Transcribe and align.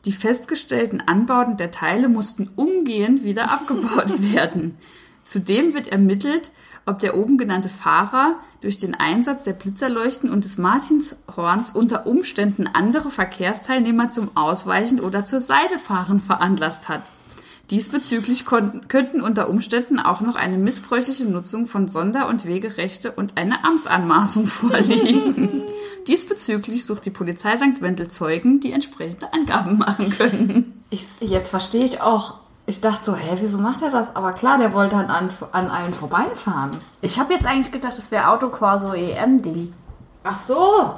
Die 0.05 0.13
festgestellten 0.13 1.01
Anbauten 1.01 1.57
der 1.57 1.73
Teile 1.73 2.09
mussten 2.09 2.53
umgehend 2.55 3.25
wieder 3.25 3.51
abgebaut 3.51 4.23
werden. 4.33 4.79
Zudem 5.25 5.75
wird 5.75 5.89
ermittelt, 5.89 6.53
ob 6.87 7.01
der 7.01 7.17
oben 7.17 7.37
genannte 7.37 7.69
Fahrer 7.69 8.37
durch 8.61 8.79
den 8.79 8.95
Einsatz 8.95 9.43
der 9.43 9.53
Blitzerleuchten 9.53 10.31
und 10.31 10.45
des 10.45 10.57
Martinshorns 10.57 11.73
unter 11.73 12.07
Umständen 12.07 12.69
andere 12.69 13.11
Verkehrsteilnehmer 13.11 14.11
zum 14.11 14.37
Ausweichen 14.37 15.01
oder 15.01 15.25
zur 15.25 15.41
Seite 15.41 15.79
fahren 15.79 16.21
veranlasst 16.21 16.89
hat. 16.89 17.03
Diesbezüglich 17.71 18.45
könnten 18.47 19.21
unter 19.21 19.51
Umständen 19.51 19.99
auch 19.99 20.21
noch 20.21 20.37
eine 20.37 20.57
missbräuchliche 20.57 21.29
Nutzung 21.29 21.67
von 21.67 21.89
Sonder- 21.89 22.29
und 22.29 22.45
Wegerechte 22.45 23.11
und 23.11 23.37
eine 23.37 23.65
Amtsanmaßung 23.65 24.47
vorliegen. 24.47 25.65
Diesbezüglich 26.07 26.87
sucht 26.87 27.05
die 27.07 27.11
Polizei 27.11 27.57
St. 27.57 27.83
Wendel 27.83 28.07
Zeugen, 28.07 28.61
die 28.61 28.71
entsprechende 28.71 29.33
Angaben 29.33 29.79
machen 29.79 30.11
können. 30.11 30.73
Ich, 30.91 31.07
jetzt 31.19 31.51
verstehe 31.51 31.85
ich 31.85 32.01
auch. 32.01 32.46
Ich 32.69 32.81
dachte 32.81 33.05
so, 33.05 33.15
hä, 33.15 33.37
wieso 33.41 33.59
macht 33.59 33.83
er 33.83 33.91
das? 33.91 34.15
Aber 34.17 34.33
klar, 34.33 34.59
der 34.59 34.73
wollte 34.73 34.97
an, 34.97 35.09
an, 35.09 35.31
an 35.53 35.71
allen 35.71 35.95
vorbeifahren. 35.95 36.73
Ich 37.01 37.19
habe 37.21 37.33
jetzt 37.33 37.47
eigentlich 37.47 37.71
gedacht, 37.73 37.97
das 37.97 38.11
wäre 38.11 38.29
Autocorso 38.29 38.93
EM-Ding. 38.93 39.73
Ach 40.25 40.35
so. 40.35 40.95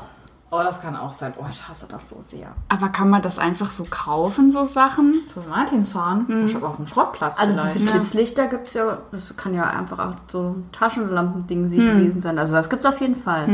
Oh, 0.50 0.60
das 0.62 0.80
kann 0.80 0.96
auch 0.96 1.12
sein. 1.12 1.34
Oh, 1.38 1.44
ich 1.50 1.68
hasse 1.68 1.86
das 1.90 2.08
so 2.08 2.16
sehr. 2.26 2.48
Aber 2.70 2.88
kann 2.88 3.10
man 3.10 3.20
das 3.20 3.38
einfach 3.38 3.70
so 3.70 3.86
kaufen, 3.90 4.50
so 4.50 4.64
Sachen? 4.64 5.26
Zu 5.26 5.40
Martinshorn? 5.42 6.46
Ich 6.46 6.54
habe 6.54 6.66
auf 6.66 6.76
dem 6.76 6.86
Schrottplatz 6.86 7.38
Also 7.38 7.52
vielleicht. 7.52 7.74
diese 7.74 7.84
Blitzlichter 7.90 8.46
gibt 8.46 8.68
es 8.68 8.74
ja, 8.74 8.96
das 9.12 9.36
kann 9.36 9.52
ja 9.52 9.64
einfach 9.64 9.98
auch 9.98 10.14
so 10.32 10.56
Taschenlampending 10.72 11.66
sie 11.66 11.76
gewesen 11.76 12.22
sein. 12.22 12.38
Also 12.38 12.54
das 12.54 12.70
gibt 12.70 12.82
es 12.82 12.90
auf 12.90 12.98
jeden 13.02 13.16
Fall. 13.16 13.46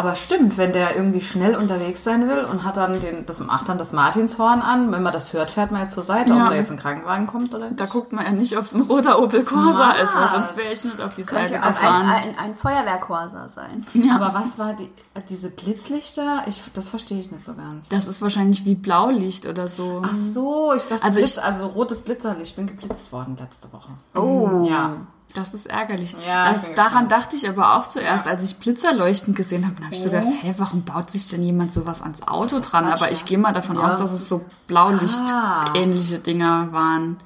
Aber 0.00 0.14
stimmt, 0.14 0.56
wenn 0.56 0.72
der 0.72 0.96
irgendwie 0.96 1.20
schnell 1.20 1.54
unterwegs 1.56 2.02
sein 2.04 2.26
will 2.28 2.44
und 2.44 2.64
hat 2.64 2.76
dann 2.78 3.00
den, 3.00 3.26
das 3.26 3.40
macht 3.40 3.68
dann 3.68 3.76
das 3.78 3.92
Martinshorn 3.92 4.62
an, 4.62 4.90
wenn 4.92 5.02
man 5.02 5.12
das 5.12 5.32
hört, 5.32 5.50
fährt 5.50 5.70
man 5.72 5.82
ja 5.82 5.88
zur 5.88 6.02
Seite, 6.02 6.32
Ja. 6.32 6.44
ob 6.44 6.50
da 6.50 6.54
jetzt 6.56 6.70
ein 6.70 6.78
Krankenwagen 6.78 7.26
kommt 7.26 7.54
oder 7.54 7.68
nicht. 7.68 7.80
Da 7.80 7.86
guckt 7.86 8.12
man 8.12 8.24
ja 8.24 8.32
nicht, 8.32 8.56
ob 8.56 8.64
es 8.64 8.72
ein 8.72 8.80
roter 8.82 9.20
Opel 9.22 9.44
Corsa 9.44 9.90
ist, 9.92 10.16
weil 10.16 10.30
sonst 10.30 10.56
wäre 10.56 10.72
ich 10.72 10.84
nicht 10.84 11.00
auf 11.00 11.14
die 11.14 11.22
Seite 11.22 11.50
Könnte 11.52 11.60
auch 11.60 11.66
ein, 11.66 11.72
gefahren. 11.74 12.06
ein, 12.08 12.38
ein 12.38 12.54
Feuerwehrkorsa 12.56 13.48
sein. 13.48 13.84
Aber 14.14 14.32
was 14.34 14.58
war 14.58 14.72
die, 14.74 14.90
diese 15.28 15.50
Blitzlichter? 15.50 16.42
Ich, 16.46 16.62
das 16.72 16.88
verstehe 16.88 17.20
ich 17.20 17.30
nicht 17.30 17.44
so 17.44 17.54
ganz. 17.54 17.88
Das 17.90 18.06
ist 18.06 18.22
wahrscheinlich 18.22 18.64
wie 18.64 18.74
Blaulicht 18.74 19.46
oder 19.46 19.68
so. 19.68 20.02
Ach 20.04 20.14
so, 20.14 20.72
ich 20.72 20.84
dachte, 20.86 21.02
Also 21.04 21.18
Blitz, 21.18 21.36
ich- 21.36 21.42
also 21.44 21.66
rotes 21.66 21.98
Blitzerlicht. 22.00 22.50
Ich 22.50 22.56
bin 22.56 22.66
geblitzt 22.66 23.12
worden 23.12 23.36
letzte 23.38 23.72
Woche. 23.72 23.90
Oh. 24.14 24.66
Ja. 24.68 24.96
Das 25.34 25.54
ist 25.54 25.66
ärgerlich. 25.66 26.16
Ja, 26.26 26.52
das, 26.52 26.74
daran 26.74 27.08
dachte 27.08 27.36
ich 27.36 27.48
aber 27.48 27.76
auch 27.76 27.86
zuerst, 27.86 28.26
als 28.26 28.42
ich 28.42 28.56
Blitzerleuchten 28.56 29.34
gesehen 29.34 29.64
habe. 29.64 29.76
Dann 29.76 29.84
habe 29.84 29.94
ich 29.94 30.02
so 30.02 30.10
gedacht, 30.10 30.26
hä, 30.42 30.54
warum 30.58 30.82
baut 30.82 31.10
sich 31.10 31.28
denn 31.28 31.42
jemand 31.42 31.72
sowas 31.72 32.02
ans 32.02 32.22
Auto 32.26 32.58
dran? 32.60 32.86
Aber 32.86 33.10
ich 33.12 33.20
ja. 33.20 33.26
gehe 33.26 33.38
mal 33.38 33.52
davon 33.52 33.78
aus, 33.78 33.96
dass 33.96 34.12
es 34.12 34.28
so 34.28 34.44
Blaulicht-ähnliche 34.66 36.18
Dinger 36.18 36.72
waren, 36.72 37.18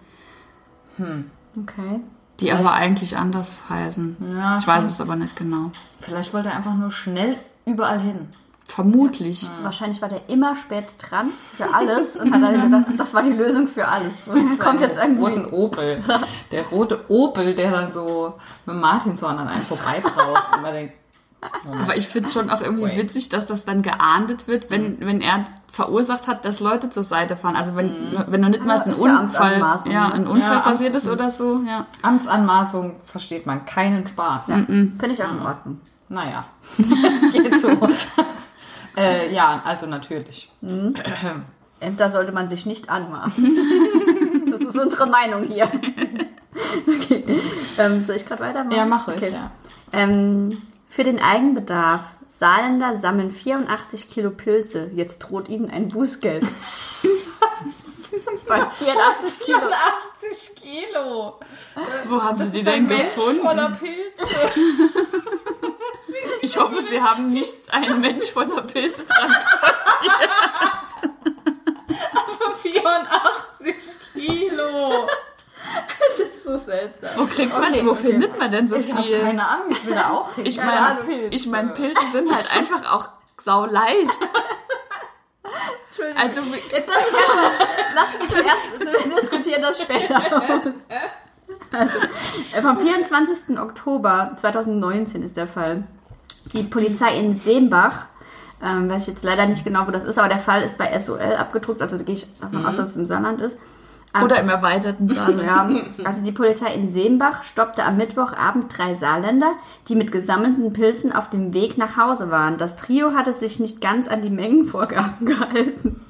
Okay. 0.98 2.00
die 2.40 2.52
aber 2.52 2.72
eigentlich 2.72 3.16
anders 3.16 3.64
heißen. 3.68 4.16
Ja, 4.32 4.58
ich 4.58 4.66
weiß 4.66 4.84
es 4.84 5.00
aber 5.00 5.16
nicht 5.16 5.36
genau. 5.36 5.70
Vielleicht 5.98 6.32
wollte 6.34 6.50
er 6.50 6.56
einfach 6.56 6.74
nur 6.74 6.90
schnell 6.90 7.38
überall 7.64 8.00
hin. 8.00 8.28
Vermutlich. 8.74 9.48
Wahrscheinlich 9.62 10.02
war 10.02 10.08
der 10.08 10.28
immer 10.28 10.56
spät 10.56 10.86
dran 10.98 11.28
für 11.28 11.72
alles 11.72 12.16
und 12.16 12.34
hat 12.34 12.42
dann 12.42 12.60
gedacht, 12.60 12.86
das 12.98 13.14
war 13.14 13.22
die 13.22 13.30
Lösung 13.30 13.68
für 13.68 13.86
alles. 13.86 14.26
Und 14.26 14.48
jetzt 14.48 14.58
kommt 14.58 14.80
jetzt 14.80 14.98
roten 14.98 15.20
irgendwie. 15.20 15.54
Opel. 15.54 16.02
Der 16.50 16.64
rote 16.64 17.04
Opel, 17.08 17.54
der 17.54 17.70
dann 17.70 17.92
so 17.92 18.34
mit 18.66 18.74
dem 18.74 18.80
Martinshorn 18.80 19.38
an 19.38 19.46
einem 19.46 19.62
vorbeibraust. 19.62 20.54
und 20.56 20.62
man 20.62 20.72
denkt, 20.72 20.94
Aber 21.70 21.96
ich 21.96 22.08
finde 22.08 22.26
es 22.26 22.32
schon 22.32 22.50
auch 22.50 22.60
irgendwie 22.60 22.86
Wait. 22.88 22.98
witzig, 22.98 23.28
dass 23.28 23.46
das 23.46 23.64
dann 23.64 23.80
geahndet 23.82 24.48
wird, 24.48 24.70
wenn, 24.70 24.98
wenn 25.06 25.20
er 25.20 25.44
verursacht 25.70 26.26
hat, 26.26 26.44
dass 26.44 26.58
Leute 26.58 26.90
zur 26.90 27.04
Seite 27.04 27.36
fahren. 27.36 27.54
Also 27.54 27.76
wenn, 27.76 27.94
wenn 28.26 28.40
noch 28.40 28.48
nicht 28.48 28.64
mal 28.64 28.80
ein 28.80 28.92
ja 28.92 29.20
Unfall, 29.20 29.60
ja, 29.88 30.10
ein 30.10 30.26
Unfall 30.26 30.56
Ja, 30.56 30.60
passiert 30.60 30.96
ist 30.96 31.08
oder 31.08 31.30
so, 31.30 31.60
ja. 31.64 31.86
Amtsanmaßung 32.02 32.96
versteht 33.06 33.46
man 33.46 33.64
keinen 33.66 34.04
Spaß. 34.04 34.46
Finde 34.46 35.10
ich 35.12 35.22
auch 35.22 35.30
in 35.30 35.42
Ordnung. 35.42 35.80
Naja, 36.08 36.44
geht 37.32 37.60
so. 37.60 37.68
Äh, 38.96 39.32
ja, 39.34 39.62
also 39.64 39.86
natürlich. 39.86 40.50
Ämter 41.80 42.10
sollte 42.10 42.32
man 42.32 42.48
sich 42.48 42.66
nicht 42.66 42.88
anmachen. 42.90 43.58
Das 44.54 44.60
ist 44.62 44.78
unsere 44.78 45.06
Meinung 45.06 45.42
hier. 45.44 45.68
Okay. 46.86 47.24
Ähm, 47.78 48.04
soll 48.04 48.14
ich 48.16 48.24
gerade 48.26 48.42
weitermachen? 48.42 48.76
Ja, 48.76 48.86
mache 48.86 49.14
ich, 49.14 49.22
Okay. 49.22 49.32
ja. 49.32 49.50
Ähm, 49.92 50.62
für 50.88 51.02
den 51.02 51.18
Eigenbedarf. 51.20 52.02
Saarländer 52.28 52.96
sammeln 52.96 53.30
84 53.32 54.08
Kilo 54.10 54.30
Pilze. 54.30 54.90
Jetzt 54.94 55.18
droht 55.20 55.48
ihnen 55.48 55.70
ein 55.70 55.88
Bußgeld. 55.88 56.44
Bei 58.48 58.60
84 58.70 59.40
Kilo. 59.40 59.58
80 59.58 60.56
Kilo. 60.62 61.40
Wo 62.08 62.22
haben 62.22 62.38
Sie 62.38 62.50
die 62.50 62.62
denn 62.64 62.86
gefunden? 62.88 63.40
voller 63.42 63.70
Pilze. 63.70 64.36
Ich 66.44 66.58
hoffe, 66.58 66.82
Sie 66.88 67.00
haben 67.00 67.30
nicht 67.30 67.72
einen 67.72 68.00
Mensch 68.02 68.30
voller 68.30 68.60
Pilze 68.62 69.04
transportiert. 69.06 70.30
84 72.62 73.74
Kilo. 74.12 75.08
Das 75.98 76.18
ist 76.18 76.44
so 76.44 76.56
seltsam. 76.58 77.10
Wo 77.16 77.24
kriegt 77.26 77.52
man, 77.52 77.62
Okay, 77.72 77.86
wo 77.86 77.90
okay. 77.92 78.10
findet 78.10 78.38
man 78.38 78.50
denn 78.50 78.68
so 78.68 78.76
Ich 78.76 78.92
habe 78.92 79.02
viel? 79.02 79.18
keine 79.20 79.48
Ahnung, 79.48 79.66
ich 79.70 79.84
will 79.86 79.94
da 79.94 80.10
auch 80.10 80.34
hin. 80.34 80.44
Ich 80.46 80.56
meine, 80.58 81.00
Pilze. 81.02 81.28
ich 81.30 81.46
mein, 81.46 81.72
Pilze 81.74 82.02
sind 82.12 82.34
halt 82.34 82.54
einfach 82.54 82.92
auch 82.92 83.08
sau 83.38 83.64
leicht. 83.64 84.20
Entschuldigung. 85.88 86.22
Also, 86.22 86.40
Jetzt 86.70 86.90
lass 86.90 87.04
mich 87.06 87.20
erstmal, 87.20 87.50
lass 87.94 88.18
mich 88.20 88.46
erst, 88.46 89.06
wir 89.08 89.16
diskutieren 89.20 89.62
das 89.62 89.80
später 89.80 90.16
aus. 90.16 90.74
Also, 91.72 91.98
äh, 92.52 92.62
vom 92.62 92.78
24. 92.78 93.58
Oktober 93.58 94.32
2019 94.36 95.22
ist 95.22 95.36
der 95.36 95.48
Fall. 95.48 95.84
Die 96.54 96.62
Polizei 96.62 97.18
in 97.18 97.34
Seembach 97.34 98.06
Ähm, 98.62 98.88
weiß 98.88 99.02
ich 99.02 99.08
jetzt 99.08 99.24
leider 99.24 99.44
nicht 99.46 99.64
genau, 99.64 99.86
wo 99.86 99.90
das 99.90 100.04
ist, 100.04 100.18
aber 100.18 100.28
der 100.28 100.38
Fall 100.38 100.62
ist 100.62 100.78
bei 100.78 100.98
SOL 100.98 101.20
abgedruckt, 101.20 101.82
also 101.82 102.02
gehe 102.02 102.14
ich 102.14 102.26
davon 102.40 102.64
aus, 102.64 102.76
dass 102.76 102.90
es 102.90 102.96
im 102.96 103.04
Saarland 103.04 103.40
ist. 103.42 103.58
Oder 104.22 104.40
im 104.40 104.48
erweiterten 104.48 105.08
Saarland. 105.08 105.82
Ja, 105.98 106.06
also 106.06 106.22
die 106.22 106.32
Polizei 106.32 106.72
in 106.72 106.88
Seenbach 106.88 107.42
stoppte 107.42 107.84
am 107.84 107.96
Mittwochabend 107.96 108.66
drei 108.74 108.94
Saarländer, 108.94 109.52
die 109.88 109.96
mit 109.96 110.12
gesammelten 110.12 110.72
Pilzen 110.72 111.12
auf 111.12 111.28
dem 111.28 111.52
Weg 111.52 111.76
nach 111.76 111.96
Hause 111.98 112.30
waren. 112.30 112.56
Das 112.56 112.76
Trio 112.76 113.12
hatte 113.12 113.34
sich 113.34 113.58
nicht 113.58 113.80
ganz 113.80 114.06
an 114.08 114.22
die 114.22 114.30
Mengenvorgaben 114.30 115.26
gehalten. 115.26 116.00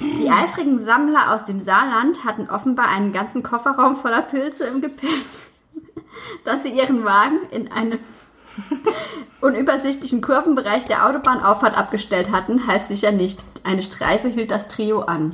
Die 0.00 0.28
eifrigen 0.28 0.78
Sammler 0.80 1.32
aus 1.32 1.44
dem 1.44 1.60
Saarland 1.60 2.24
hatten 2.24 2.50
offenbar 2.50 2.88
einen 2.88 3.12
ganzen 3.12 3.42
Kofferraum 3.42 3.94
voller 3.96 4.22
Pilze 4.22 4.64
im 4.64 4.80
Gepäck, 4.80 5.24
dass 6.44 6.64
sie 6.64 6.70
ihren 6.70 7.04
Wagen 7.04 7.38
in 7.52 7.70
einem 7.70 8.00
unübersichtlichen 9.40 10.20
Kurvenbereich 10.20 10.86
der 10.86 11.06
Autobahnauffahrt 11.06 11.76
abgestellt 11.76 12.30
hatten, 12.32 12.66
half 12.66 12.82
sicher 12.82 13.12
nicht. 13.12 13.44
Eine 13.64 13.82
Streife 13.82 14.28
hielt 14.28 14.50
das 14.50 14.68
Trio 14.68 15.02
an. 15.02 15.30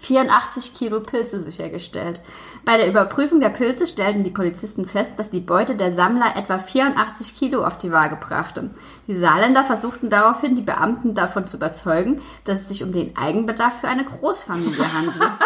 84 0.00 0.74
Kilo 0.74 1.00
Pilze 1.00 1.42
sichergestellt. 1.42 2.20
Bei 2.64 2.76
der 2.76 2.88
Überprüfung 2.88 3.40
der 3.40 3.50
Pilze 3.50 3.86
stellten 3.86 4.24
die 4.24 4.30
Polizisten 4.30 4.86
fest, 4.86 5.12
dass 5.16 5.30
die 5.30 5.40
Beute 5.40 5.76
der 5.76 5.94
Sammler 5.94 6.36
etwa 6.36 6.58
84 6.58 7.36
Kilo 7.36 7.64
auf 7.64 7.78
die 7.78 7.92
Waage 7.92 8.16
brachte. 8.16 8.70
Die 9.06 9.16
Saarländer 9.16 9.64
versuchten 9.64 10.10
daraufhin, 10.10 10.54
die 10.54 10.62
Beamten 10.62 11.14
davon 11.14 11.46
zu 11.46 11.56
überzeugen, 11.56 12.22
dass 12.44 12.60
es 12.60 12.68
sich 12.68 12.82
um 12.82 12.92
den 12.92 13.16
Eigenbedarf 13.16 13.80
für 13.80 13.88
eine 13.88 14.04
Großfamilie 14.04 14.92
handelt. 14.92 15.30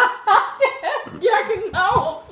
Ja, 1.19 1.31
genau. 1.53 2.23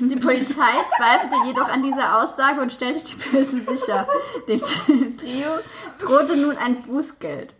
Die 0.00 0.16
Polizei 0.16 0.72
zweifelte 0.96 1.36
jedoch 1.46 1.68
an 1.68 1.82
dieser 1.82 2.18
Aussage 2.18 2.60
und 2.60 2.72
stellte 2.72 3.04
die 3.04 3.14
Pilze 3.14 3.60
sicher. 3.60 4.06
Dem 4.48 4.60
Trio 4.60 5.58
drohte 5.98 6.36
nun 6.36 6.56
ein 6.58 6.82
Bußgeld. 6.82 7.54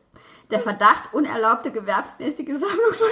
Der 0.51 0.61
Verdacht, 0.61 1.13
unerlaubte 1.13 1.73
gewerbsmäßige 1.73 2.59
Sammlung 2.59 2.93
von 2.93 3.09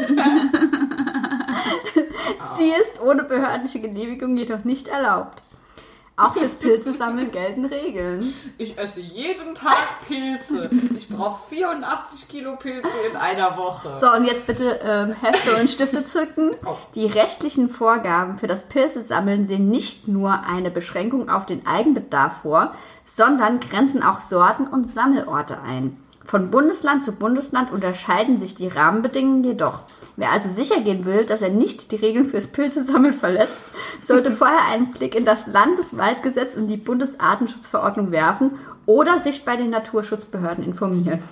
Pilzen. 0.00 0.16
Die 2.58 2.72
ist 2.80 3.00
ohne 3.02 3.24
behördliche 3.24 3.80
Genehmigung 3.80 4.36
jedoch 4.36 4.64
nicht 4.64 4.88
erlaubt. 4.88 5.42
Auch 6.18 6.34
fürs 6.34 6.56
Pilzesammeln 6.56 7.30
gelten 7.30 7.64
Regeln. 7.64 8.34
Ich 8.58 8.76
esse 8.76 9.00
jeden 9.00 9.54
Tag 9.54 9.78
Pilze. 10.08 10.68
Ich 10.96 11.08
brauche 11.08 11.48
84 11.48 12.28
Kilo 12.28 12.56
Pilze 12.56 12.88
in 13.08 13.16
einer 13.16 13.56
Woche. 13.56 13.96
So, 14.00 14.10
und 14.10 14.24
jetzt 14.24 14.44
bitte 14.48 14.80
ähm, 14.82 15.12
Hefte 15.12 15.54
und 15.54 15.70
Stifte 15.70 16.02
zücken. 16.02 16.56
Die 16.96 17.06
rechtlichen 17.06 17.70
Vorgaben 17.70 18.36
für 18.36 18.48
das 18.48 18.64
Pilzesammeln 18.64 19.46
sehen 19.46 19.70
nicht 19.70 20.08
nur 20.08 20.40
eine 20.42 20.72
Beschränkung 20.72 21.30
auf 21.30 21.46
den 21.46 21.64
Eigenbedarf 21.68 22.42
vor, 22.42 22.74
sondern 23.04 23.60
grenzen 23.60 24.02
auch 24.02 24.20
Sorten 24.20 24.66
und 24.66 24.92
Sammelorte 24.92 25.60
ein. 25.62 26.02
Von 26.24 26.50
Bundesland 26.50 27.04
zu 27.04 27.12
Bundesland 27.12 27.70
unterscheiden 27.70 28.38
sich 28.38 28.56
die 28.56 28.68
Rahmenbedingungen 28.68 29.44
jedoch. 29.44 29.82
Wer 30.18 30.32
also 30.32 30.48
sicher 30.48 30.80
gehen 30.80 31.04
will, 31.04 31.24
dass 31.26 31.42
er 31.42 31.50
nicht 31.50 31.92
die 31.92 31.96
Regeln 31.96 32.26
fürs 32.26 32.48
Pilzesammeln 32.48 33.14
verletzt, 33.14 33.70
sollte 34.02 34.32
vorher 34.32 34.66
einen 34.72 34.90
Blick 34.90 35.14
in 35.14 35.24
das 35.24 35.46
Landeswaldgesetz 35.46 36.56
und 36.56 36.66
die 36.66 36.76
Bundesartenschutzverordnung 36.76 38.10
werfen 38.10 38.58
oder 38.84 39.20
sich 39.20 39.44
bei 39.44 39.54
den 39.54 39.70
Naturschutzbehörden 39.70 40.64
informieren. 40.64 41.22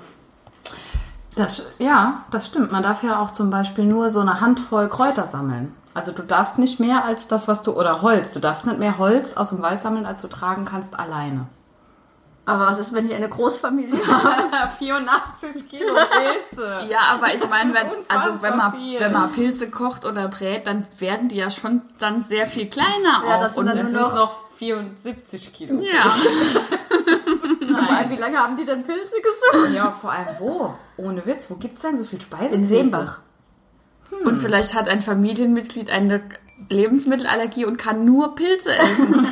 Das, 1.34 1.72
ja, 1.80 2.26
das 2.30 2.46
stimmt. 2.46 2.70
Man 2.70 2.84
darf 2.84 3.02
ja 3.02 3.20
auch 3.20 3.32
zum 3.32 3.50
Beispiel 3.50 3.84
nur 3.84 4.08
so 4.08 4.20
eine 4.20 4.40
Handvoll 4.40 4.88
Kräuter 4.88 5.26
sammeln. 5.26 5.74
Also 5.92 6.12
du 6.12 6.22
darfst 6.22 6.60
nicht 6.60 6.78
mehr 6.78 7.04
als 7.04 7.26
das, 7.26 7.48
was 7.48 7.64
du, 7.64 7.72
oder 7.72 8.02
Holz, 8.02 8.34
du 8.34 8.38
darfst 8.38 8.68
nicht 8.68 8.78
mehr 8.78 8.98
Holz 8.98 9.36
aus 9.36 9.48
dem 9.48 9.62
Wald 9.62 9.82
sammeln, 9.82 10.06
als 10.06 10.22
du 10.22 10.28
tragen 10.28 10.64
kannst 10.64 10.96
alleine. 10.96 11.48
Aber 12.46 12.66
was 12.66 12.78
ist, 12.78 12.92
wenn 12.94 13.06
ich 13.06 13.14
eine 13.14 13.28
Großfamilie 13.28 13.98
habe? 14.06 14.70
84 14.78 15.68
Kilo 15.68 15.94
Pilze. 15.94 16.86
Ja, 16.88 17.00
aber 17.14 17.34
ich 17.34 17.48
meine, 17.50 17.74
wenn, 17.74 17.86
also 18.08 18.40
wenn 18.40 18.56
man, 18.56 18.72
viel. 18.72 19.00
wenn 19.00 19.12
man 19.12 19.32
Pilze 19.32 19.68
kocht 19.68 20.04
oder 20.04 20.28
brät, 20.28 20.66
dann 20.66 20.86
werden 20.98 21.28
die 21.28 21.36
ja 21.36 21.50
schon 21.50 21.82
dann 21.98 22.24
sehr 22.24 22.46
viel 22.46 22.68
kleiner 22.68 23.22
Ja, 23.26 23.36
auch. 23.36 23.40
das 23.42 23.54
sind 23.54 23.60
Und 23.60 23.66
dann 23.76 23.90
sind 23.90 24.00
es 24.00 24.14
noch 24.14 24.34
74 24.56 25.52
Kilo. 25.52 25.80
ja. 25.80 26.08
Vor 27.68 27.96
allem, 27.96 28.10
wie 28.10 28.16
lange 28.16 28.38
haben 28.38 28.56
die 28.56 28.64
denn 28.64 28.82
Pilze 28.84 29.14
gesucht? 29.20 29.74
Ja, 29.74 29.90
vor 29.90 30.10
allem 30.12 30.28
wo? 30.38 30.74
Ohne 30.96 31.26
Witz, 31.26 31.50
wo 31.50 31.56
gibt 31.56 31.74
es 31.74 31.82
denn 31.82 31.96
so 31.98 32.04
viel 32.04 32.20
Speise? 32.20 32.54
In 32.54 32.66
Seenbach. 32.66 33.18
Und 34.24 34.40
vielleicht 34.40 34.74
hat 34.74 34.88
ein 34.88 35.02
Familienmitglied 35.02 35.90
eine 35.90 36.22
Lebensmittelallergie 36.70 37.66
und 37.66 37.76
kann 37.76 38.04
nur 38.06 38.34
Pilze 38.34 38.74
essen. 38.74 39.26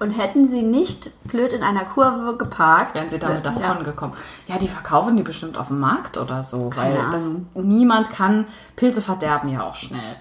Und 0.00 0.12
hätten 0.12 0.48
sie 0.48 0.62
nicht 0.62 1.10
blöd 1.28 1.52
in 1.52 1.62
einer 1.62 1.84
Kurve 1.84 2.36
geparkt, 2.38 2.94
Wären 2.94 3.10
sie 3.10 3.18
damit 3.18 3.44
Ja. 3.44 3.52
davon 3.52 3.84
gekommen. 3.84 4.14
Ja, 4.48 4.56
die 4.56 4.66
verkaufen 4.66 5.16
die 5.16 5.22
bestimmt 5.22 5.58
auf 5.58 5.68
dem 5.68 5.78
Markt 5.78 6.16
oder 6.16 6.42
so, 6.42 6.70
Keine 6.70 6.94
weil 6.96 7.10
das 7.12 7.26
niemand 7.54 8.10
kann. 8.10 8.46
Pilze 8.76 9.02
verderben 9.02 9.50
ja 9.50 9.62
auch 9.62 9.74
schnell. 9.76 10.16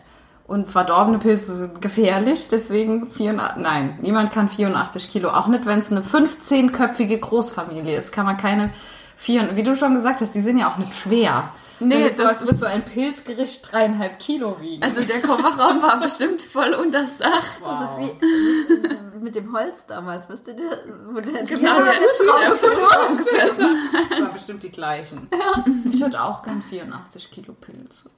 Und 0.47 0.69
verdorbene 0.69 1.19
Pilze 1.19 1.55
sind 1.57 1.81
gefährlich, 1.81 2.49
deswegen 2.49 3.07
84, 3.07 3.61
nein, 3.63 3.97
niemand 4.01 4.31
kann 4.33 4.49
84 4.49 5.11
Kilo. 5.11 5.29
Auch 5.29 5.47
nicht, 5.47 5.65
wenn 5.65 5.79
es 5.79 5.91
eine 5.91 6.01
15-köpfige 6.01 7.19
Großfamilie 7.19 7.97
ist, 7.97 8.11
kann 8.11 8.25
man 8.25 8.35
keine 8.35 8.71
vier, 9.15 9.55
wie 9.55 9.63
du 9.63 9.75
schon 9.75 9.93
gesagt 9.95 10.21
hast, 10.21 10.33
die 10.35 10.41
sind 10.41 10.57
ja 10.57 10.67
auch 10.69 10.77
nicht 10.77 10.93
schwer. 10.95 11.43
Nee, 11.79 12.09
das 12.09 12.19
als 12.19 12.41
würde 12.45 12.57
so 12.57 12.65
ein 12.65 12.83
Pilzgericht 12.83 13.71
dreieinhalb 13.71 14.19
Kilo 14.19 14.59
wiegen. 14.59 14.83
Also 14.83 15.01
der 15.03 15.21
Kofferraum 15.21 15.81
war 15.81 15.99
bestimmt 15.99 16.41
voll 16.43 16.73
unters 16.73 17.17
Dach. 17.17 17.43
Das 17.61 17.91
ist 17.91 17.97
wie 17.99 19.19
mit 19.19 19.35
dem 19.35 19.51
Holz 19.53 19.85
damals, 19.87 20.29
wisst 20.29 20.47
ihr? 20.47 20.53
der- 20.55 20.83
Wo 21.11 21.19
der 21.19 21.43
Genau, 21.43 21.61
Ja, 21.61 21.81
der, 21.83 21.93
der 21.93 22.51
Fußraum 22.51 23.17
gesessen. 23.17 23.77
Das 24.09 24.19
waren 24.19 24.33
bestimmt 24.33 24.63
die 24.63 24.71
gleichen. 24.71 25.29
Ich 25.91 26.01
hätte 26.01 26.21
auch 26.23 26.41
gern 26.41 26.61
84 26.61 27.29
Kilo 27.31 27.53
Pilze. 27.53 28.09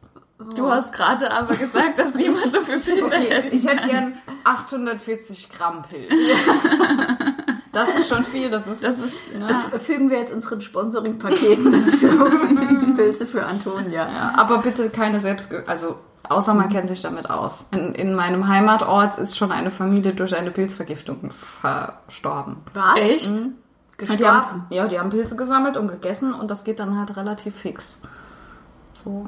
Du 0.55 0.67
hast 0.71 0.91
gerade 0.93 1.31
aber 1.31 1.55
gesagt, 1.55 1.99
dass 1.99 2.15
niemand 2.15 2.51
so 2.51 2.61
viel 2.61 2.79
Pilze 3.09 3.29
essen 3.29 3.53
Ich 3.53 3.67
hätte 3.67 3.87
gern 3.87 4.17
840 4.43 5.49
Gramm 5.51 5.83
Pilz. 5.83 6.11
Das 7.71 7.95
ist 7.95 8.09
schon 8.09 8.25
viel, 8.25 8.49
das 8.49 8.67
ist. 8.67 8.83
Das 8.83 8.99
ist, 8.99 9.33
Das 9.47 9.83
fügen 9.83 10.09
wir 10.09 10.19
jetzt 10.19 10.33
unseren 10.33 10.61
Sponsoring-Paketen 10.61 11.71
dazu. 11.71 12.07
Pilze 12.95 13.25
für 13.25 13.45
Antonia. 13.45 14.09
Ja, 14.09 14.33
aber 14.37 14.57
bitte 14.57 14.89
keine 14.89 15.19
selbst, 15.19 15.53
also 15.67 15.95
außer 16.27 16.53
man 16.53 16.69
kennt 16.69 16.89
sich 16.89 17.01
damit 17.01 17.29
aus. 17.29 17.65
In, 17.71 17.95
in 17.95 18.13
meinem 18.13 18.47
Heimatort 18.47 19.17
ist 19.17 19.37
schon 19.37 19.51
eine 19.51 19.71
Familie 19.71 20.13
durch 20.13 20.35
eine 20.35 20.51
Pilzvergiftung 20.51 21.31
verstorben. 21.31 22.57
Was? 22.73 22.99
echt? 22.99 23.29
Die 23.29 24.05
Gestorben. 24.05 24.25
haben, 24.25 24.65
ja, 24.69 24.87
die 24.87 24.99
haben 24.99 25.11
Pilze 25.11 25.35
gesammelt 25.35 25.77
und 25.77 25.87
gegessen 25.87 26.33
und 26.33 26.49
das 26.49 26.63
geht 26.63 26.79
dann 26.79 26.97
halt 26.97 27.15
relativ 27.15 27.55
fix. 27.55 27.97
So. 29.03 29.27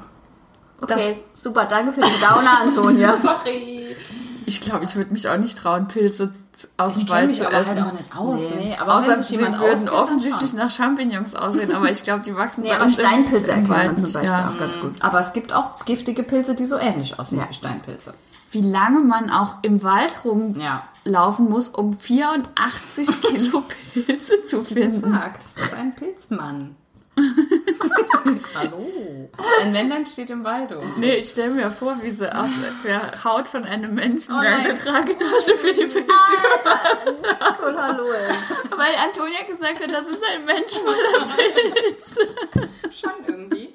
Okay, 0.81 1.17
super, 1.33 1.65
danke 1.65 1.93
für 1.93 2.01
den 2.01 2.09
Downer, 2.19 2.61
Antonia. 2.61 3.15
Sorry. 3.21 3.95
Ich 4.45 4.61
glaube, 4.61 4.83
ich 4.83 4.95
würde 4.95 5.11
mich 5.11 5.27
auch 5.27 5.37
nicht 5.37 5.57
trauen, 5.57 5.87
Pilze 5.87 6.33
aus 6.77 6.95
dem 6.99 7.09
Wald 7.09 7.27
mich 7.27 7.37
zu 7.37 7.45
halt 7.45 7.53
essen. 7.55 7.79
noch 7.79 7.93
nicht 7.93 8.15
aus. 8.15 8.41
Nee. 8.55 8.75
aber 8.79 8.97
Außer 8.97 9.23
sie 9.23 9.39
würden 9.39 9.55
auskennt, 9.55 9.87
dann 9.87 9.95
offensichtlich 9.95 10.53
nach 10.53 10.69
Champignons 10.69 11.33
aussehen, 11.35 11.73
aber 11.73 11.89
ich 11.89 12.03
glaube, 12.03 12.21
die 12.23 12.35
wachsen 12.35 12.61
Nee, 12.63 12.69
bei 12.69 12.83
uns 12.83 12.97
im- 12.97 13.05
Steinpilze 13.05 13.45
im 13.51 13.57
erkennt 13.65 13.69
Wald 13.69 13.85
man 13.87 13.95
zum. 13.95 14.03
Beispiel 14.13 14.23
Ja. 14.29 14.49
auch 14.53 14.59
ganz 14.59 14.79
gut. 14.79 14.93
Aber 15.01 15.19
es 15.19 15.33
gibt 15.33 15.51
auch 15.53 15.83
giftige 15.85 16.21
Pilze, 16.23 16.55
die 16.55 16.65
so 16.65 16.77
ähnlich 16.77 17.17
aussehen 17.19 17.43
wie 17.49 17.53
Steinpilze. 17.53 18.13
Wie 18.51 18.61
lange 18.61 18.99
man 18.99 19.31
auch 19.31 19.57
im 19.63 19.81
Wald 19.81 20.13
Ja. 20.57 20.83
rumlaufen 21.05 21.49
muss, 21.49 21.69
um 21.69 21.97
84 21.97 23.07
Kilo 23.21 23.63
Pilze 23.93 24.43
zu 24.43 24.63
finden. 24.63 25.11
Sagt, 25.11 25.43
das 25.43 25.63
ist 25.65 25.73
ein 25.73 25.95
Pilzmann. 25.95 26.75
Hallo. 28.55 29.29
Ein 29.61 29.71
Männlein 29.71 30.05
steht 30.05 30.29
im 30.29 30.43
Walde. 30.43 30.75
So. 30.75 30.99
Nee, 30.99 31.15
ich 31.15 31.29
stelle 31.29 31.49
mir 31.51 31.71
vor, 31.71 31.97
wie 32.01 32.09
sie 32.09 32.33
aus 32.33 32.49
der 32.83 33.23
Haut 33.23 33.47
von 33.47 33.63
einem 33.65 33.93
Menschen 33.95 34.33
Oh 34.33 34.37
eine 34.39 34.73
Tragetasche 34.77 35.55
für 35.55 35.71
die 35.73 35.85
Pilze 35.85 36.03
Und 37.67 37.77
hallo, 37.77 38.03
ey. 38.11 38.33
Weil 38.77 38.95
Antonia 39.03 39.43
gesagt 39.47 39.81
hat, 39.83 39.91
das 39.93 40.07
ist 40.07 40.21
ein 40.33 40.45
Mensch 40.45 40.71
voller 40.73 41.25
Pilze. 41.35 42.21
Schon 42.91 43.11
irgendwie. 43.27 43.71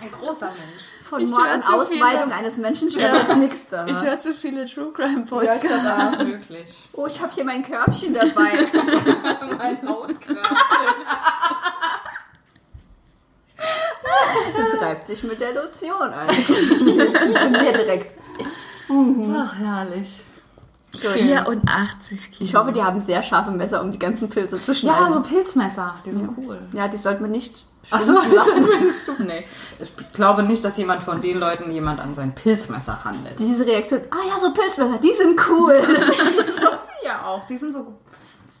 Ein 0.00 0.12
großer 0.12 0.46
Mensch. 0.46 0.84
Von 1.08 1.20
Ich 1.22 1.30
morgen 1.30 1.62
Ausweidung 1.64 2.30
da- 2.30 2.36
eines 2.36 2.56
Menschen 2.56 2.88
steht 2.90 3.02
jetzt 3.12 3.36
nichts 3.36 3.66
da. 3.68 3.84
Ich 3.86 4.00
höre 4.00 4.18
zu 4.20 4.32
viele 4.32 4.64
True 4.64 4.92
Crime 4.92 5.24
Ja, 5.24 5.26
Podcasts. 5.28 5.64
ich 5.64 5.72
hab 5.72 6.18
da. 6.18 6.26
Wirklich. 6.28 6.88
Oh, 6.92 7.06
ich 7.06 7.20
habe 7.20 7.32
hier 7.34 7.44
mein 7.44 7.64
Körbchen 7.68 8.14
dabei. 8.14 8.30
Mein 9.58 9.88
Hautkörper. 9.88 10.56
Das 14.56 14.80
reibt 14.80 15.06
sich 15.06 15.22
mit 15.22 15.40
der 15.40 15.52
Lotion 15.54 16.12
ein. 16.12 16.28
Bei 16.28 17.48
mir 17.48 17.72
direkt. 17.72 18.18
Ach, 18.90 19.54
herrlich. 19.56 20.22
84 20.98 22.32
Kilo. 22.32 22.48
Ich 22.48 22.54
hoffe, 22.54 22.72
die 22.72 22.82
haben 22.82 23.00
sehr 23.00 23.22
scharfe 23.22 23.52
Messer, 23.52 23.80
um 23.80 23.92
die 23.92 23.98
ganzen 23.98 24.28
Pilze 24.28 24.62
zu 24.62 24.74
schneiden. 24.74 25.06
Ja, 25.06 25.12
so 25.12 25.20
Pilzmesser. 25.22 25.94
Die 26.04 26.10
sind 26.10 26.30
cool. 26.36 26.58
Ja, 26.72 26.88
die 26.88 26.96
sollte 26.96 27.22
man 27.22 27.30
nicht 27.30 27.64
Ach 27.90 28.00
so, 28.00 28.12
schwinden 28.16 28.36
das 28.36 28.46
lassen. 28.48 28.64
sind 28.64 28.68
wir 28.72 28.80
nicht 28.80 28.98
stumm. 28.98 29.26
Nee. 29.26 29.44
Ich 29.78 30.12
glaube 30.12 30.42
nicht, 30.42 30.64
dass 30.64 30.76
jemand 30.76 31.02
von 31.02 31.20
den 31.20 31.38
Leuten 31.38 31.70
jemand 31.70 32.00
an 32.00 32.14
sein 32.14 32.34
Pilzmesser 32.34 32.98
ranlässt. 33.04 33.38
Diese 33.38 33.64
Reaktion, 33.66 34.00
ah 34.10 34.26
ja, 34.28 34.38
so 34.38 34.52
Pilzmesser, 34.52 34.98
die 34.98 35.12
sind 35.14 35.40
cool. 35.48 35.80
Das 36.36 36.56
sind 36.56 36.70
sie 37.00 37.06
ja 37.06 37.24
auch. 37.24 37.46
Die 37.46 37.56
sind 37.56 37.72
so. 37.72 37.94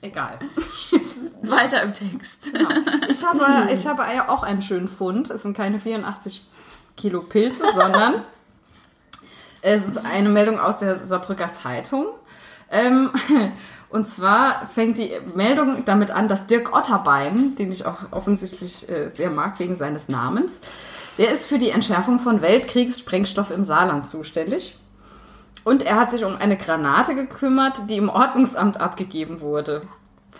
Egal. 0.00 0.38
Weiter 1.50 1.82
im 1.82 1.94
Text. 1.94 2.52
Genau. 2.52 2.68
Ich 3.08 3.24
habe, 3.24 3.72
ich 3.72 3.86
habe 3.86 4.02
ja 4.14 4.28
auch 4.28 4.42
einen 4.42 4.62
schönen 4.62 4.88
Fund. 4.88 5.30
Es 5.30 5.42
sind 5.42 5.56
keine 5.56 5.78
84 5.78 6.46
Kilo 6.96 7.22
Pilze, 7.22 7.64
sondern 7.74 8.24
es 9.62 9.86
ist 9.86 10.04
eine 10.04 10.28
Meldung 10.28 10.58
aus 10.58 10.78
der 10.78 11.06
Saarbrücker 11.06 11.52
Zeitung. 11.52 12.06
Ähm, 12.70 13.10
und 13.90 14.06
zwar 14.06 14.66
fängt 14.68 14.98
die 14.98 15.12
Meldung 15.34 15.84
damit 15.84 16.10
an, 16.10 16.28
dass 16.28 16.46
Dirk 16.46 16.74
Otterbein, 16.76 17.54
den 17.56 17.72
ich 17.72 17.86
auch 17.86 18.12
offensichtlich 18.12 18.88
äh, 18.88 19.10
sehr 19.10 19.30
mag 19.30 19.58
wegen 19.58 19.76
seines 19.76 20.08
Namens, 20.08 20.60
der 21.18 21.32
ist 21.32 21.46
für 21.46 21.58
die 21.58 21.70
Entschärfung 21.70 22.20
von 22.20 22.40
Weltkriegssprengstoff 22.40 23.50
im 23.50 23.64
Saarland 23.64 24.08
zuständig. 24.08 24.76
Und 25.64 25.82
er 25.82 25.96
hat 25.96 26.10
sich 26.10 26.24
um 26.24 26.36
eine 26.36 26.56
Granate 26.56 27.14
gekümmert, 27.14 27.90
die 27.90 27.96
im 27.96 28.08
Ordnungsamt 28.08 28.80
abgegeben 28.80 29.40
wurde. 29.40 29.82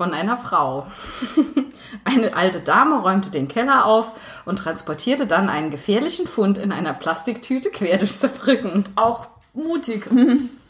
Von 0.00 0.14
einer 0.14 0.38
Frau. 0.38 0.86
Eine 2.04 2.34
alte 2.34 2.60
Dame 2.60 3.02
räumte 3.02 3.30
den 3.30 3.48
Keller 3.48 3.84
auf 3.84 4.42
und 4.46 4.58
transportierte 4.58 5.26
dann 5.26 5.50
einen 5.50 5.70
gefährlichen 5.70 6.26
Fund 6.26 6.56
in 6.56 6.72
einer 6.72 6.94
Plastiktüte 6.94 7.68
quer 7.68 7.98
durch 7.98 8.12
Saarbrücken. 8.12 8.82
Auch 8.96 9.28
mutig. 9.52 10.08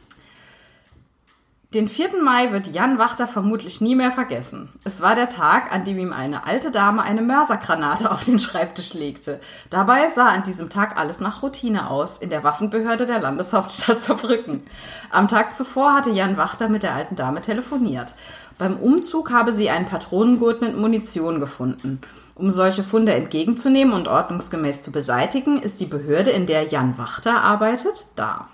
Den 1.72 1.88
4. 1.88 2.20
Mai 2.20 2.50
wird 2.50 2.66
Jan 2.66 2.99
Wachter 2.99 3.28
vermutlich 3.28 3.80
nie 3.80 3.94
mehr 3.94 4.10
vergessen. 4.10 4.70
Es 4.82 5.02
war 5.02 5.14
der 5.14 5.28
Tag, 5.28 5.72
an 5.72 5.84
dem 5.84 6.00
ihm 6.00 6.12
eine 6.12 6.44
alte 6.44 6.72
Dame 6.72 7.00
eine 7.00 7.22
Mörsergranate 7.22 8.10
auf 8.10 8.25
den 8.25 8.40
Schreibtisch 8.40 8.94
legte. 8.94 9.40
Dabei 9.70 10.08
sah 10.08 10.26
an 10.26 10.42
diesem 10.42 10.68
Tag 10.68 10.99
alles 10.99 11.20
nach 11.20 11.44
Routine 11.44 11.88
aus 11.88 12.18
in 12.18 12.28
der 12.28 12.42
Waffenbehörde 12.42 13.06
der 13.06 13.20
Landeshauptstadt 13.20 14.02
Saarbrücken. 14.02 14.66
Am 15.10 15.28
Tag 15.28 15.54
zuvor 15.54 15.94
hatte 15.94 16.10
Jan 16.10 16.37
Wachter 16.37 16.68
mit 16.68 16.82
der 16.82 16.96
alten 16.96 17.14
Dame 17.14 17.40
telefoniert. 17.40 18.14
Beim 18.61 18.76
Umzug 18.76 19.31
habe 19.31 19.52
sie 19.52 19.71
einen 19.71 19.87
Patronengurt 19.87 20.61
mit 20.61 20.76
Munition 20.76 21.40
gefunden. 21.40 21.99
Um 22.35 22.50
solche 22.50 22.83
Funde 22.83 23.14
entgegenzunehmen 23.14 23.95
und 23.95 24.07
ordnungsgemäß 24.07 24.83
zu 24.83 24.93
beseitigen, 24.93 25.62
ist 25.62 25.81
die 25.81 25.87
Behörde, 25.87 26.29
in 26.29 26.45
der 26.45 26.64
Jan 26.64 26.99
Wachter 26.99 27.43
arbeitet, 27.43 28.05
da. 28.17 28.49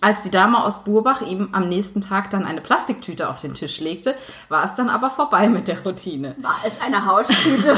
Als 0.00 0.22
die 0.22 0.30
Dame 0.30 0.62
aus 0.62 0.84
Burbach 0.84 1.20
ihm 1.22 1.48
am 1.50 1.68
nächsten 1.68 2.00
Tag 2.00 2.30
dann 2.30 2.44
eine 2.44 2.60
Plastiktüte 2.60 3.28
auf 3.28 3.40
den 3.40 3.54
Tisch 3.54 3.80
legte, 3.80 4.14
war 4.48 4.62
es 4.62 4.76
dann 4.76 4.88
aber 4.88 5.10
vorbei 5.10 5.48
mit 5.48 5.66
der 5.66 5.82
Routine. 5.82 6.36
War 6.40 6.60
es 6.64 6.80
eine 6.80 7.04
Haustüte? 7.04 7.76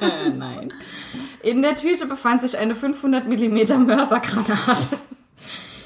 Äh, 0.00 0.30
Nein. 0.36 0.72
In 1.44 1.62
der 1.62 1.76
Tüte 1.76 2.06
befand 2.06 2.42
sich 2.42 2.58
eine 2.58 2.74
500 2.74 3.28
mm 3.28 3.86
Mörsergranate. 3.86 4.98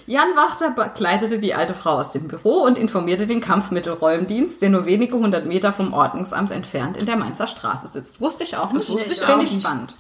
Jan 0.07 0.35
Wachter 0.35 0.71
begleitete 0.71 1.39
die 1.39 1.55
alte 1.55 1.75
Frau 1.75 1.93
aus 1.93 2.11
dem 2.11 2.29
Büro 2.29 2.63
und 2.63 2.77
informierte 2.77 3.27
den 3.27 3.41
Kampfmittelräumdienst, 3.41 4.61
der 4.61 4.71
nur 4.71 4.87
wenige 4.87 5.17
hundert 5.17 5.47
Meter 5.47 5.73
vom 5.73 5.93
Ordnungsamt 5.93 6.51
entfernt 6.51 6.97
in 6.97 7.07
der 7.07 7.17
Mainzer 7.17 7.47
Straße 7.47 7.87
sitzt. 7.87 8.21
Wusste 8.21 8.45
ich 8.45 8.57
auch 8.57 8.73
nicht. 8.73 8.89
wusste 8.89 9.13
ich 9.13 9.21
Finde 9.21 9.45
ich 9.45 9.61
spannend. 9.61 9.95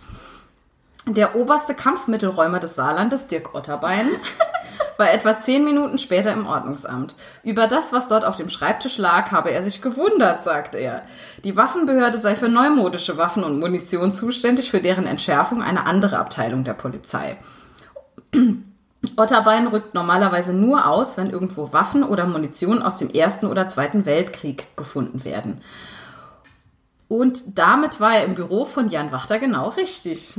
Der 1.06 1.34
oberste 1.34 1.74
Kampfmittelräumer 1.74 2.60
des 2.60 2.76
Saarlandes, 2.76 3.26
Dirk 3.26 3.54
Otterbein, 3.54 4.08
war 4.98 5.12
etwa 5.12 5.38
zehn 5.38 5.64
Minuten 5.64 5.98
später 5.98 6.32
im 6.32 6.46
Ordnungsamt. 6.46 7.16
Über 7.42 7.66
das, 7.66 7.92
was 7.92 8.08
dort 8.08 8.24
auf 8.24 8.36
dem 8.36 8.48
Schreibtisch 8.48 8.98
lag, 8.98 9.32
habe 9.32 9.50
er 9.50 9.62
sich 9.62 9.82
gewundert, 9.82 10.44
sagt 10.44 10.74
er. 10.74 11.02
Die 11.44 11.56
Waffenbehörde 11.56 12.18
sei 12.18 12.36
für 12.36 12.48
neumodische 12.48 13.16
Waffen 13.16 13.42
und 13.42 13.58
Munition 13.58 14.12
zuständig, 14.12 14.70
für 14.70 14.80
deren 14.80 15.06
Entschärfung 15.06 15.62
eine 15.62 15.86
andere 15.86 16.18
Abteilung 16.18 16.62
der 16.62 16.74
Polizei. 16.74 17.36
Otterbein 19.16 19.66
rückt 19.66 19.94
normalerweise 19.94 20.52
nur 20.52 20.86
aus, 20.86 21.16
wenn 21.16 21.30
irgendwo 21.30 21.72
Waffen 21.72 22.04
oder 22.04 22.26
Munition 22.26 22.82
aus 22.82 22.98
dem 22.98 23.10
Ersten 23.10 23.46
oder 23.46 23.68
Zweiten 23.68 24.06
Weltkrieg 24.06 24.76
gefunden 24.76 25.24
werden. 25.24 25.60
Und 27.08 27.58
damit 27.58 28.00
war 28.00 28.14
er 28.14 28.24
im 28.24 28.34
Büro 28.34 28.64
von 28.64 28.88
Jan 28.88 29.12
Wachter 29.12 29.38
genau 29.38 29.68
richtig. 29.68 30.34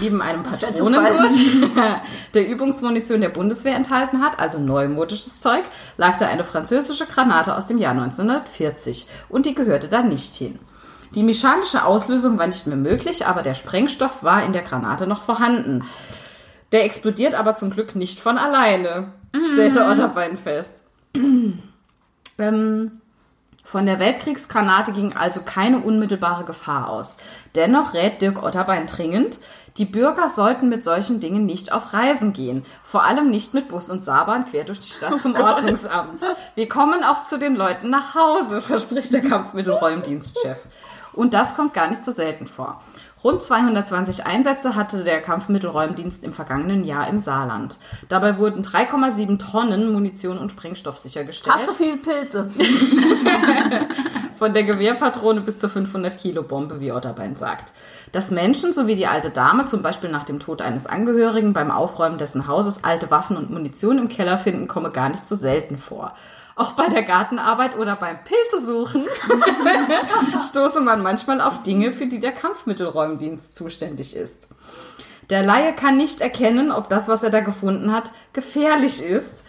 Neben 0.00 0.22
einem 0.22 0.44
Patronengurt, 0.44 1.32
der 2.34 2.48
Übungsmunition 2.48 3.20
der 3.20 3.28
Bundeswehr 3.30 3.74
enthalten 3.74 4.22
hat, 4.22 4.38
also 4.38 4.58
neumodisches 4.58 5.40
Zeug, 5.40 5.64
lag 5.96 6.16
da 6.18 6.28
eine 6.28 6.44
französische 6.44 7.06
Granate 7.06 7.56
aus 7.56 7.66
dem 7.66 7.78
Jahr 7.78 7.92
1940 7.92 9.08
und 9.28 9.44
die 9.44 9.54
gehörte 9.54 9.88
da 9.88 10.02
nicht 10.02 10.34
hin. 10.36 10.58
Die 11.14 11.22
mechanische 11.22 11.84
Auslösung 11.84 12.38
war 12.38 12.46
nicht 12.46 12.66
mehr 12.66 12.76
möglich, 12.76 13.26
aber 13.26 13.42
der 13.42 13.54
Sprengstoff 13.54 14.22
war 14.22 14.44
in 14.44 14.52
der 14.52 14.62
Granate 14.62 15.06
noch 15.06 15.22
vorhanden. 15.22 15.84
Der 16.72 16.84
explodiert 16.84 17.34
aber 17.34 17.54
zum 17.54 17.70
Glück 17.70 17.94
nicht 17.94 18.20
von 18.20 18.38
alleine, 18.38 19.12
stellte 19.52 19.86
Otterbein 19.86 20.36
fest. 20.36 20.84
ähm, 22.38 23.00
von 23.64 23.86
der 23.86 23.98
Weltkriegsgranate 23.98 24.92
ging 24.92 25.14
also 25.14 25.40
keine 25.44 25.80
unmittelbare 25.80 26.44
Gefahr 26.44 26.88
aus. 26.88 27.18
Dennoch 27.54 27.92
rät 27.94 28.22
Dirk 28.22 28.42
Otterbein 28.42 28.86
dringend, 28.86 29.40
die 29.78 29.84
Bürger 29.84 30.28
sollten 30.28 30.68
mit 30.68 30.82
solchen 30.82 31.20
Dingen 31.20 31.46
nicht 31.46 31.72
auf 31.72 31.92
Reisen 31.92 32.32
gehen. 32.32 32.66
Vor 32.82 33.04
allem 33.04 33.30
nicht 33.30 33.54
mit 33.54 33.68
Bus 33.68 33.90
und 33.90 34.04
Saarbahn 34.04 34.44
quer 34.44 34.64
durch 34.64 34.80
die 34.80 34.90
Stadt 34.90 35.20
zum 35.20 35.36
Ordnungsamt. 35.36 36.24
Wir 36.56 36.68
kommen 36.68 37.04
auch 37.04 37.22
zu 37.22 37.38
den 37.38 37.54
Leuten 37.54 37.88
nach 37.90 38.14
Hause, 38.14 38.60
verspricht 38.60 39.12
der 39.12 39.20
Kampfmittelräumdienstchef. 39.20 40.58
Und 41.12 41.32
das 41.32 41.54
kommt 41.54 41.74
gar 41.74 41.88
nicht 41.88 42.04
so 42.04 42.10
selten 42.10 42.46
vor. 42.46 42.80
Rund 43.24 43.42
220 43.42 44.26
Einsätze 44.26 44.76
hatte 44.76 45.02
der 45.02 45.20
Kampfmittelräumdienst 45.20 46.22
im 46.22 46.32
vergangenen 46.32 46.84
Jahr 46.84 47.08
im 47.08 47.18
Saarland. 47.18 47.78
Dabei 48.08 48.38
wurden 48.38 48.62
3,7 48.62 49.38
Tonnen 49.38 49.92
Munition 49.92 50.38
und 50.38 50.52
Sprengstoff 50.52 50.98
sichergestellt. 50.98 51.56
Hast 51.56 51.68
du 51.68 51.72
viel 51.72 51.96
Pilze? 51.96 52.48
Von 54.38 54.54
der 54.54 54.62
Gewehrpatrone 54.62 55.40
bis 55.40 55.58
zur 55.58 55.68
500 55.68 56.16
Kilo 56.16 56.44
Bombe, 56.44 56.80
wie 56.80 56.92
Otterbein 56.92 57.34
sagt. 57.34 57.72
Dass 58.12 58.30
Menschen 58.30 58.72
sowie 58.72 58.94
die 58.94 59.08
alte 59.08 59.30
Dame 59.30 59.64
zum 59.64 59.82
Beispiel 59.82 60.10
nach 60.10 60.22
dem 60.22 60.38
Tod 60.38 60.62
eines 60.62 60.86
Angehörigen 60.86 61.52
beim 61.52 61.72
Aufräumen 61.72 62.18
dessen 62.18 62.46
Hauses 62.46 62.84
alte 62.84 63.10
Waffen 63.10 63.36
und 63.36 63.50
Munition 63.50 63.98
im 63.98 64.08
Keller 64.08 64.38
finden, 64.38 64.68
komme 64.68 64.92
gar 64.92 65.08
nicht 65.08 65.26
so 65.26 65.34
selten 65.34 65.76
vor. 65.76 66.14
Auch 66.58 66.72
bei 66.72 66.88
der 66.88 67.04
Gartenarbeit 67.04 67.78
oder 67.78 67.94
beim 67.94 68.18
Pilzesuchen 68.24 69.04
stoße 70.50 70.80
man 70.80 71.04
manchmal 71.04 71.40
auf 71.40 71.62
Dinge, 71.62 71.92
für 71.92 72.06
die 72.06 72.18
der 72.18 72.32
Kampfmittelräumdienst 72.32 73.54
zuständig 73.54 74.16
ist. 74.16 74.48
Der 75.30 75.44
Laie 75.44 75.72
kann 75.72 75.96
nicht 75.96 76.20
erkennen, 76.20 76.72
ob 76.72 76.88
das, 76.88 77.06
was 77.06 77.22
er 77.22 77.30
da 77.30 77.40
gefunden 77.40 77.92
hat, 77.92 78.10
gefährlich 78.32 79.00
ist, 79.00 79.44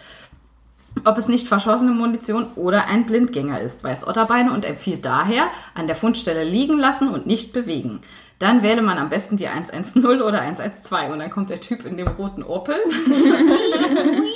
ob 1.04 1.18
es 1.18 1.26
nicht 1.26 1.48
verschossene 1.48 1.90
Munition 1.90 2.52
oder 2.54 2.86
ein 2.86 3.06
Blindgänger 3.06 3.60
ist, 3.60 3.82
weiß 3.82 4.06
Otterbeine 4.06 4.52
und 4.52 4.64
empfiehlt 4.64 5.04
daher, 5.04 5.50
an 5.74 5.88
der 5.88 5.96
Fundstelle 5.96 6.44
liegen 6.44 6.78
lassen 6.78 7.08
und 7.08 7.26
nicht 7.26 7.52
bewegen. 7.52 8.02
Dann 8.38 8.62
wähle 8.62 8.82
man 8.82 8.98
am 8.98 9.08
besten 9.08 9.36
die 9.36 9.48
110 9.48 10.04
oder 10.04 10.42
112 10.42 11.10
und 11.10 11.18
dann 11.18 11.30
kommt 11.30 11.50
der 11.50 11.60
Typ 11.60 11.84
in 11.84 11.96
dem 11.96 12.06
roten 12.06 12.44
Opel. 12.44 12.76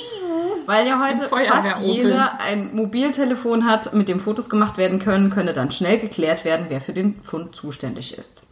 Weil 0.66 0.86
ja 0.86 1.02
heute 1.06 1.28
fast 1.28 1.80
jeder 1.82 2.40
ein 2.40 2.74
Mobiltelefon 2.74 3.66
hat, 3.66 3.92
mit 3.92 4.08
dem 4.08 4.20
Fotos 4.20 4.48
gemacht 4.48 4.78
werden 4.78 4.98
können, 4.98 5.30
könne 5.30 5.52
dann 5.52 5.70
schnell 5.70 5.98
geklärt 5.98 6.44
werden, 6.44 6.66
wer 6.68 6.80
für 6.80 6.92
den 6.92 7.20
Fund 7.22 7.54
zuständig 7.54 8.16
ist. 8.16 8.42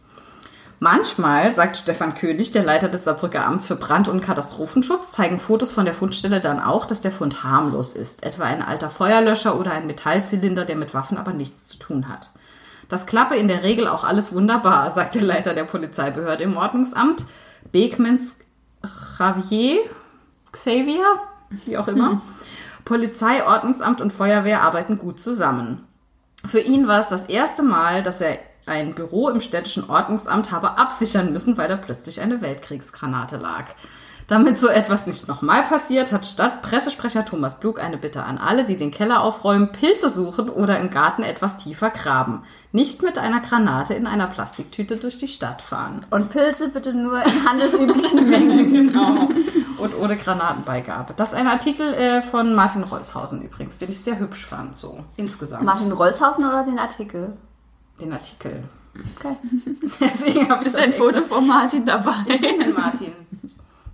Manchmal, 0.79 1.53
sagt 1.53 1.77
Stefan 1.77 2.13
König, 2.13 2.51
der 2.51 2.63
Leiter 2.63 2.89
des 2.89 3.05
Saarbrücker 3.05 3.45
Amts 3.45 3.67
für 3.67 3.77
Brand- 3.77 4.09
und 4.09 4.19
Katastrophenschutz, 4.19 5.13
zeigen 5.13 5.39
Fotos 5.39 5.71
von 5.71 5.85
der 5.85 5.93
Fundstelle 5.93 6.41
dann 6.41 6.59
auch, 6.59 6.85
dass 6.85 6.99
der 6.99 7.13
Fund 7.13 7.43
harmlos 7.43 7.95
ist. 7.95 8.25
Etwa 8.25 8.43
ein 8.43 8.61
alter 8.61 8.89
Feuerlöscher 8.89 9.57
oder 9.57 9.71
ein 9.71 9.87
Metallzylinder, 9.87 10.65
der 10.65 10.75
mit 10.75 10.93
Waffen 10.93 11.17
aber 11.17 11.31
nichts 11.31 11.67
zu 11.67 11.79
tun 11.79 12.09
hat. 12.09 12.31
Das 12.89 13.05
klappe 13.05 13.37
in 13.37 13.47
der 13.47 13.63
Regel 13.63 13.87
auch 13.87 14.03
alles 14.03 14.33
wunderbar, 14.33 14.91
sagt 14.95 15.15
der 15.15 15.21
Leiter 15.21 15.53
der 15.53 15.63
Polizeibehörde 15.63 16.43
im 16.43 16.57
Ordnungsamt, 16.57 17.25
Beekmans 17.71 18.35
Javier, 19.17 19.79
Xavier, 20.51 21.05
wie 21.65 21.77
auch 21.77 21.87
immer. 21.87 22.21
Polizei, 22.85 23.45
Ordnungsamt 23.45 24.01
und 24.01 24.11
Feuerwehr 24.11 24.61
arbeiten 24.61 24.97
gut 24.97 25.19
zusammen. 25.19 25.87
Für 26.45 26.59
ihn 26.59 26.87
war 26.87 26.99
es 26.99 27.07
das 27.07 27.25
erste 27.25 27.63
Mal, 27.63 28.03
dass 28.03 28.19
er 28.19 28.37
ein 28.65 28.93
Büro 28.93 29.29
im 29.29 29.41
städtischen 29.41 29.89
Ordnungsamt 29.89 30.51
habe 30.51 30.77
absichern 30.77 31.31
müssen, 31.31 31.57
weil 31.57 31.67
da 31.67 31.77
plötzlich 31.77 32.21
eine 32.21 32.41
Weltkriegsgranate 32.41 33.37
lag. 33.37 33.65
Damit 34.27 34.57
so 34.57 34.67
etwas 34.69 35.05
nicht 35.05 35.27
nochmal 35.27 35.63
passiert, 35.63 36.11
hat 36.11 36.25
Stadtpressesprecher 36.25 37.25
Thomas 37.25 37.59
Blug 37.59 37.79
eine 37.79 37.97
Bitte 37.97 38.23
an 38.23 38.37
alle, 38.37 38.63
die 38.63 38.77
den 38.77 38.91
Keller 38.91 39.21
aufräumen, 39.21 39.71
Pilze 39.71 40.09
suchen 40.09 40.49
oder 40.49 40.79
im 40.79 40.89
Garten 40.89 41.23
etwas 41.23 41.57
tiefer 41.57 41.89
graben. 41.89 42.43
Nicht 42.71 43.03
mit 43.03 43.17
einer 43.17 43.41
Granate 43.41 43.93
in 43.93 44.07
einer 44.07 44.27
Plastiktüte 44.27 44.97
durch 44.97 45.17
die 45.17 45.27
Stadt 45.27 45.61
fahren. 45.61 46.05
Und 46.09 46.29
Pilze 46.29 46.69
bitte 46.69 46.93
nur 46.93 47.21
in 47.23 47.47
handelsüblichen 47.49 48.29
Mengen. 48.29 48.71
Genau. 48.73 49.27
Und 49.77 49.97
ohne 49.99 50.15
Granatenbeigabe. 50.15 51.13
Das 51.15 51.29
ist 51.29 51.35
ein 51.35 51.47
Artikel 51.47 51.93
äh, 51.93 52.21
von 52.21 52.55
Martin 52.55 52.83
Rolzhausen 52.83 53.41
übrigens, 53.43 53.77
den 53.79 53.89
ich 53.91 53.99
sehr 53.99 54.17
hübsch 54.19 54.45
fand, 54.45 54.77
so 54.77 55.03
insgesamt. 55.17 55.63
Martin 55.63 55.91
Rolzhausen 55.91 56.45
oder 56.45 56.63
den 56.63 56.79
Artikel? 56.79 57.33
Den 57.99 58.13
Artikel. 58.13 58.63
Okay. 59.19 59.35
Deswegen 59.99 60.49
habe 60.49 60.61
ich 60.61 60.69
Ist 60.69 60.75
ein 60.77 60.89
extra- 60.89 61.03
Foto 61.05 61.21
von 61.23 61.45
Martin 61.47 61.83
dabei. 61.85 62.13
Ich 62.27 62.39
den 62.39 62.73
Martin. 62.73 63.11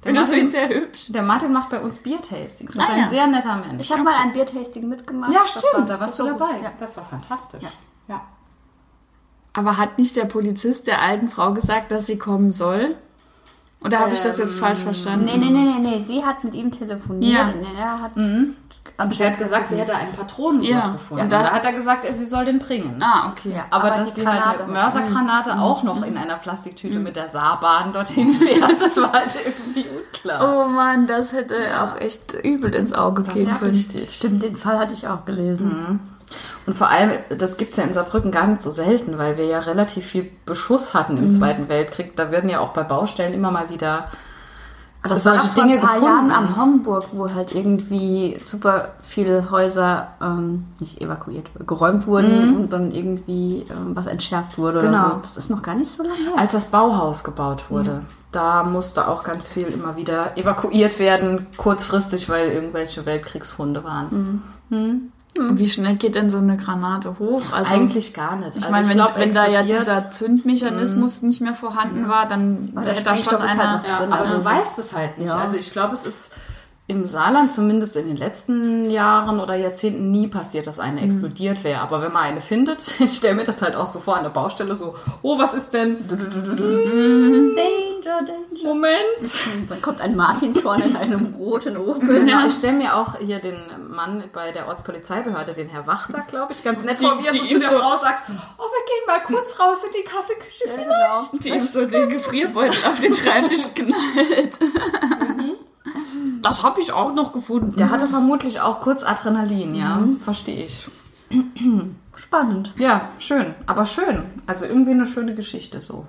Der 0.03 0.13
du 0.13 0.20
ihn 0.20 0.25
Martin, 0.25 0.50
sehr 0.51 0.70
hübsch? 0.70 1.08
der 1.12 1.22
Martin 1.24 1.51
macht 1.51 1.70
bei 1.70 1.79
uns 1.82 1.98
Biertastings. 2.00 2.74
Das 2.74 2.84
ist 2.84 2.89
Ah, 2.89 2.94
ein 2.94 3.00
ja. 3.01 3.10
sehr 3.10 3.27
netter 3.27 3.56
Mensch. 3.58 3.82
Ich 3.86 3.91
habe 3.91 4.03
mal 4.03 4.15
ein 4.22 4.32
Biertasting 4.34 4.88
mitgemacht. 4.88 5.32
ja, 5.34 5.41
Das 5.41 5.51
stimmt, 5.51 5.65
war- 5.74 5.86
da 5.86 6.00
warst 6.00 6.18
du 6.20 6.24
das 6.24 6.39
war 6.39 6.48
dabei. 6.50 6.62
Ja. 6.63 6.72
Das 6.79 6.96
war 6.98 7.06
fantastisch. 7.06 7.63
Ja. 8.08 8.22
Aber 9.53 9.77
hat 9.77 9.98
nicht 9.98 10.15
der 10.15 10.25
Polizist 10.25 10.88
der 10.88 11.01
alten 11.01 11.27
Frau 11.27 11.53
gesagt, 11.53 11.91
dass 11.91 12.06
sie 12.06 12.18
kommen 12.18 12.51
soll? 12.51 12.96
Oder 13.83 14.00
habe 14.00 14.13
ich 14.13 14.19
das 14.19 14.38
jetzt 14.38 14.55
falsch 14.59 14.79
verstanden? 14.81 15.25
Nee, 15.25 15.38
nee, 15.38 15.50
nee, 15.50 15.63
nee, 15.79 15.79
nee. 15.79 16.00
Sie 16.00 16.24
hat 16.25 16.43
mit 16.43 16.53
ihm 16.53 16.69
telefoniert. 16.71 17.33
Ja. 17.33 17.48
und 17.48 17.77
er 17.77 18.01
hat 18.01 18.12
Sie 19.13 19.25
hat 19.25 19.38
gesagt, 19.38 19.69
sie 19.69 19.77
hätte 19.77 19.95
einen 19.95 20.12
Patronengurt 20.12 20.67
Ja. 20.69 20.89
gefunden. 20.91 21.17
Ja. 21.19 21.24
Und 21.24 21.31
da 21.31 21.51
hat 21.53 21.63
er 21.63 21.71
gesagt, 21.71 22.03
sie 22.03 22.25
soll 22.25 22.43
den 22.45 22.59
bringen. 22.59 23.00
Ah, 23.01 23.29
okay. 23.31 23.53
Ja. 23.55 23.65
Aber, 23.69 23.86
Aber 23.93 23.95
dass 24.01 24.13
die 24.13 24.27
halt 24.27 24.67
Mörsergranate 24.67 25.57
auch 25.59 25.83
noch 25.83 26.03
in 26.03 26.17
einer 26.17 26.36
Plastiktüte 26.36 27.00
mit 27.00 27.15
der 27.15 27.29
Saarbahn 27.29 27.93
dorthin 27.93 28.33
fährt, 28.36 28.81
das 28.81 28.98
war 28.98 29.13
halt 29.13 29.31
irgendwie 29.45 29.86
unklar. 29.88 30.65
Oh 30.65 30.67
Mann, 30.69 31.07
das 31.07 31.31
hätte 31.31 31.55
auch 31.81 31.95
echt 32.01 32.33
übel 32.43 32.75
ins 32.75 32.91
Auge 32.91 33.24
gehen 33.24 33.50
können. 33.59 33.86
Stimmt, 34.12 34.43
den 34.43 34.57
Fall 34.57 34.77
hatte 34.77 34.93
ich 34.93 35.07
auch 35.07 35.24
gelesen. 35.24 36.01
Und 36.69 36.75
vor 36.75 36.88
allem, 36.88 37.09
das 37.35 37.57
gibt's 37.57 37.77
ja 37.77 37.83
in 37.83 37.93
Saarbrücken 37.93 38.29
gar 38.29 38.45
nicht 38.45 38.61
so 38.61 38.69
selten, 38.69 39.17
weil 39.17 39.39
wir 39.39 39.45
ja 39.45 39.57
relativ 39.57 40.05
viel 40.05 40.29
Beschuss 40.45 40.93
hatten 40.93 41.17
im 41.17 41.31
Zweiten 41.31 41.67
Weltkrieg. 41.67 42.15
Da 42.15 42.29
werden 42.29 42.47
ja 42.47 42.59
auch 42.59 42.73
bei 42.73 42.83
Baustellen 42.83 43.33
immer 43.33 43.49
mal 43.49 43.71
wieder 43.71 44.09
Aber 45.01 45.15
das 45.15 45.23
solche 45.23 45.47
war 45.47 45.53
vor 45.55 45.63
Dinge 45.63 45.75
ein 45.77 45.81
paar 45.81 45.95
gefunden. 45.95 46.29
Jahren 46.29 46.31
am 46.31 46.55
Homburg, 46.61 47.05
wo 47.11 47.33
halt 47.33 47.55
irgendwie 47.55 48.39
super 48.43 48.89
viele 49.01 49.49
Häuser 49.49 50.09
ähm, 50.21 50.65
nicht 50.79 51.01
evakuiert, 51.01 51.47
geräumt 51.65 52.05
wurden 52.05 52.55
und 52.55 52.71
dann 52.71 52.91
irgendwie 52.91 53.65
ähm, 53.75 53.95
was 53.95 54.05
entschärft 54.05 54.59
wurde 54.59 54.79
Genau. 54.81 55.05
oder 55.05 55.15
so. 55.15 55.21
Das 55.21 55.38
ist 55.38 55.49
noch 55.49 55.63
gar 55.63 55.73
nicht 55.73 55.89
so 55.89 56.03
lange 56.03 56.17
her. 56.17 56.33
Als 56.38 56.51
das 56.51 56.65
Bauhaus 56.65 57.23
gebaut 57.23 57.71
wurde, 57.71 58.01
da 58.31 58.61
musste 58.63 59.07
auch 59.07 59.23
ganz 59.23 59.47
viel 59.47 59.65
immer 59.69 59.97
wieder 59.97 60.38
evakuiert 60.38 60.99
werden, 60.99 61.47
kurzfristig, 61.57 62.29
weil 62.29 62.51
irgendwelche 62.51 63.07
Weltkriegsfunde 63.07 63.83
waren. 63.83 64.43
Wie 65.38 65.69
schnell 65.69 65.95
geht 65.95 66.15
denn 66.15 66.29
so 66.29 66.38
eine 66.38 66.57
Granate 66.57 67.17
hoch? 67.19 67.41
Also, 67.51 67.74
Eigentlich 67.74 68.13
gar 68.13 68.36
nicht. 68.36 68.55
ich 68.57 68.63
Also 68.63 68.71
meine, 68.71 68.88
wenn, 68.89 68.95
glaub, 68.95 69.17
wenn 69.17 69.33
da 69.33 69.48
ja 69.48 69.63
dieser 69.63 70.12
Zündmechanismus 70.12 71.21
nicht 71.21 71.41
mehr 71.41 71.53
vorhanden 71.53 72.09
war, 72.09 72.27
dann 72.27 72.74
der 72.74 72.86
wäre 72.86 73.03
da 73.03 73.15
schon 73.15 73.39
halt 73.39 73.51
einer... 73.51 73.77
noch 73.77 73.88
Ja, 73.88 74.00
aber 74.00 74.15
also 74.15 74.38
du 74.38 74.45
weißt 74.45 74.79
es 74.79 74.95
halt 74.95 75.17
nicht. 75.17 75.31
Also 75.31 75.57
ich 75.57 75.71
glaube, 75.71 75.93
es 75.93 76.05
ist 76.05 76.33
im 76.89 77.05
Saarland 77.05 77.51
zumindest 77.51 77.96
in 77.96 78.08
den 78.08 78.17
letzten 78.17 78.89
Jahren 78.89 79.39
oder 79.39 79.53
Jahrzehnten 79.53 80.10
nie 80.10 80.27
passiert, 80.27 80.65
dass 80.65 80.79
eine 80.79 81.01
explodiert 81.01 81.63
wäre. 81.63 81.81
Aber 81.81 82.01
wenn 82.01 82.12
man 82.12 82.24
eine 82.24 82.41
findet, 82.41 82.84
ich 83.00 83.13
stelle 83.13 83.36
mir 83.36 83.43
das 83.43 83.62
halt 83.62 83.75
auch 83.75 83.86
so 83.86 84.00
vor 84.00 84.17
an 84.17 84.24
der 84.24 84.31
Baustelle 84.31 84.75
so, 84.75 84.96
oh, 85.22 85.38
was 85.38 85.53
ist 85.53 85.72
denn? 85.75 86.08
Danger, 86.08 87.55
Danger. 88.25 88.63
Moment. 88.63 89.00
Dann 89.69 89.81
kommt 89.84 90.01
ein 90.01 90.15
Martinshorn 90.15 90.81
in 90.81 90.96
einem 90.96 91.36
roten 91.36 91.77
Ofen. 91.77 92.08
Genau, 92.08 92.48
ich 92.48 92.53
stelle 92.53 92.77
mir 92.77 92.96
auch 92.96 93.19
hier 93.19 93.38
den 93.38 93.60
Mann 93.88 94.24
bei 94.34 94.51
der 94.51 94.67
Ortspolizeibehörde, 94.67 95.53
den 95.53 95.69
Herr 95.69 95.86
Wachter, 95.86 96.24
glaube 96.27 96.53
ich, 96.53 96.63
ganz 96.63 96.84
nett 96.84 97.00
vor, 97.00 97.19
wie 97.22 97.27
er 97.27 97.34
so 97.34 97.46
zu 97.46 97.60
der 97.60 97.69
Frau 97.69 97.98
sagt, 97.98 98.24
oh, 98.58 98.63
wir 98.63 98.86
gehen 98.88 99.05
mal 99.05 99.19
kurz 99.22 99.60
raus 99.60 99.84
in 99.86 99.91
die 99.96 100.03
Kaffeeküche 100.03 100.63
vielleicht. 100.67 101.46
Die 101.46 101.50
ihm 101.50 101.67
so 101.67 101.86
den 101.86 102.10
Gefrierbeutel 102.10 102.84
auf 102.86 103.00
den 103.00 103.13
Schreibtisch 103.13 103.65
knallt. 103.75 104.58
Das 106.41 106.63
habe 106.63 106.79
ich 106.79 106.91
auch 106.91 107.13
noch 107.13 107.34
gefunden. 107.34 107.75
Der 107.77 107.89
hatte 107.89 108.08
vermutlich 108.08 108.62
auch 108.62 108.79
kurz 108.81 109.03
Adrenalin, 109.03 109.75
ja, 109.75 110.01
verstehe 110.24 110.65
ich. 110.65 110.88
Spannend. 112.29 112.74
Ja, 112.77 113.09
schön, 113.17 113.55
aber 113.65 113.88
schön. 113.88 114.21
Also 114.45 114.65
irgendwie 114.65 114.91
eine 114.91 115.07
schöne 115.07 115.33
Geschichte 115.33 115.81
so 115.81 116.05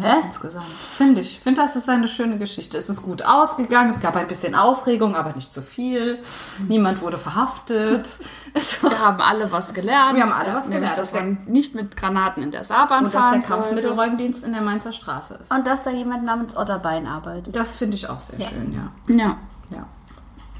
Hä? 0.00 0.18
insgesamt. 0.24 0.64
Finde 0.66 1.20
ich. 1.20 1.40
Finde, 1.40 1.60
das 1.62 1.74
ist 1.74 1.88
eine 1.88 2.06
schöne 2.06 2.38
Geschichte. 2.38 2.78
Es 2.78 2.88
ist 2.88 3.02
gut 3.02 3.22
ausgegangen, 3.22 3.90
es 3.90 4.00
gab 4.00 4.14
ein 4.14 4.28
bisschen 4.28 4.54
Aufregung, 4.54 5.16
aber 5.16 5.32
nicht 5.32 5.52
zu 5.52 5.60
viel. 5.60 6.20
Niemand 6.68 7.02
wurde 7.02 7.18
verhaftet. 7.18 8.08
Wir 8.82 9.04
haben 9.04 9.20
alle 9.20 9.50
was 9.50 9.74
gelernt. 9.74 10.14
Wir 10.14 10.22
haben 10.22 10.32
alle 10.32 10.54
was 10.54 10.68
Nämlich, 10.68 10.90
gelernt. 10.90 10.98
dass 10.98 11.12
man 11.12 11.38
nicht 11.46 11.74
mit 11.74 11.96
Granaten 11.96 12.40
in 12.44 12.52
der 12.52 12.62
Saarbahn 12.62 13.06
Und 13.06 13.12
dass 13.12 13.28
der. 13.32 13.40
Kampfmittelräumdienst 13.40 14.44
in 14.44 14.52
der 14.52 14.62
Mainzer 14.62 14.92
Straße 14.92 15.40
ist. 15.42 15.52
Und 15.52 15.66
dass 15.66 15.82
da 15.82 15.90
jemand 15.90 16.22
namens 16.22 16.56
Otterbein 16.56 17.08
arbeitet. 17.08 17.56
Das 17.56 17.74
finde 17.74 17.96
ich 17.96 18.08
auch 18.08 18.20
sehr 18.20 18.38
schön, 18.46 18.72
ja. 18.72 18.92
Ja. 19.12 19.36
ja. 19.70 19.86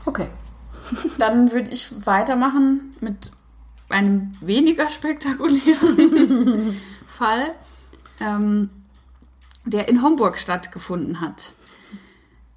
Okay. 0.07 0.27
Dann 1.19 1.53
würde 1.53 1.71
ich 1.71 2.05
weitermachen 2.05 2.97
mit 3.01 3.31
einem 3.89 4.33
weniger 4.41 4.91
spektakulären 4.91 6.77
Fall, 7.07 7.55
ähm, 8.21 8.71
der 9.65 9.89
in 9.89 10.03
Homburg 10.03 10.39
stattgefunden 10.39 11.21
hat. 11.21 11.53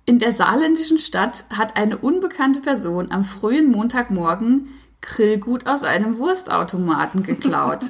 In 0.06 0.20
der 0.20 0.32
saarländischen 0.32 1.00
Stadt 1.00 1.46
hat 1.50 1.78
eine 1.78 1.98
unbekannte 1.98 2.62
Person 2.62 3.12
am 3.12 3.24
frühen 3.24 3.72
Montagmorgen 3.72 4.68
Grillgut 5.02 5.68
aus 5.68 5.84
einem 5.84 6.18
Wurstautomaten 6.18 7.24
geklaut. 7.24 7.86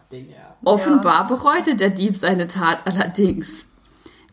Offenbar 0.64 1.26
bereute 1.26 1.76
der 1.76 1.90
Dieb 1.90 2.16
seine 2.16 2.48
Tat 2.48 2.86
allerdings. 2.86 3.68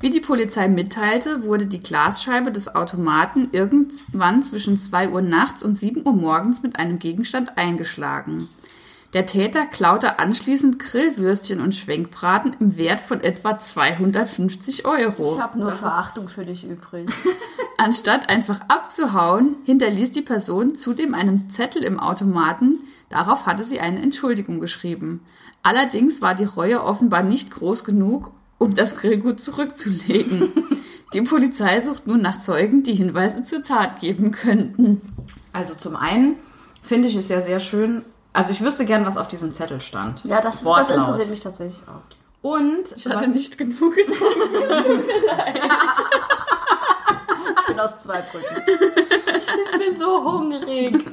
Wie 0.03 0.09
die 0.09 0.19
Polizei 0.19 0.67
mitteilte, 0.67 1.45
wurde 1.45 1.65
die 1.65 1.79
Glasscheibe 1.79 2.51
des 2.51 2.75
Automaten 2.75 3.47
irgendwann 3.53 4.43
zwischen 4.43 4.75
2 4.75 5.11
Uhr 5.11 5.21
nachts 5.21 5.63
und 5.63 5.75
7 5.75 6.05
Uhr 6.05 6.11
morgens 6.11 6.61
mit 6.61 6.77
einem 6.77 6.99
Gegenstand 6.99 7.57
eingeschlagen. 7.57 8.49
Der 9.13 9.25
Täter 9.25 9.65
klaute 9.65 10.19
anschließend 10.19 10.77
Grillwürstchen 10.77 11.61
und 11.61 11.73
Schwenkbraten 11.73 12.53
im 12.59 12.75
Wert 12.75 12.99
von 12.99 13.21
etwa 13.21 13.57
250 13.57 14.85
Euro. 14.85 15.35
Ich 15.35 15.41
habe 15.41 15.57
nur 15.57 15.71
das 15.71 15.79
Verachtung 15.79 16.27
für 16.27 16.43
dich 16.43 16.65
übrig. 16.65 17.09
Anstatt 17.77 18.27
einfach 18.27 18.59
abzuhauen, 18.67 19.55
hinterließ 19.63 20.11
die 20.11 20.21
Person 20.21 20.75
zudem 20.75 21.13
einen 21.13 21.49
Zettel 21.49 21.81
im 21.81 22.01
Automaten. 22.01 22.79
Darauf 23.07 23.45
hatte 23.45 23.63
sie 23.63 23.79
eine 23.79 24.01
Entschuldigung 24.01 24.59
geschrieben. 24.59 25.21
Allerdings 25.61 26.21
war 26.21 26.35
die 26.35 26.43
Reue 26.43 26.83
offenbar 26.83 27.23
nicht 27.23 27.51
groß 27.51 27.85
genug, 27.85 28.31
um 28.63 28.73
das 28.73 28.95
Grillgut 28.95 29.39
zurückzulegen. 29.41 30.51
Die 31.13 31.21
Polizei 31.21 31.81
sucht 31.81 32.07
nun 32.07 32.21
nach 32.21 32.39
Zeugen, 32.39 32.81
die 32.83 32.95
Hinweise 32.95 33.43
zur 33.43 33.61
Tat 33.61 33.99
geben 33.99 34.31
könnten. 34.31 35.01
Also 35.51 35.75
zum 35.75 35.95
einen 35.95 36.37
finde 36.81 37.07
ich 37.07 37.15
es 37.15 37.29
ja 37.29 37.39
sehr 37.41 37.59
schön. 37.59 38.03
Also 38.31 38.51
ich 38.51 38.61
wüsste 38.61 38.85
gern, 38.85 39.05
was 39.05 39.17
auf 39.17 39.27
diesem 39.27 39.53
Zettel 39.53 39.79
stand. 39.79 40.23
Ja, 40.25 40.41
das, 40.41 40.63
das 40.63 40.89
interessiert 40.89 41.29
mich 41.29 41.41
tatsächlich 41.41 41.81
auch. 41.87 42.01
Und 42.41 42.91
Ich 42.95 43.05
hatte 43.05 43.29
nicht 43.29 43.57
genug 43.57 43.95
getrunken. 43.95 45.03
Ich 47.59 47.67
bin 47.67 47.79
aus 47.79 47.99
zwei 47.99 48.21
Brücken. 48.21 48.63
ich 48.67 49.79
bin 49.87 49.97
so 49.99 50.23
hungrig. 50.23 51.03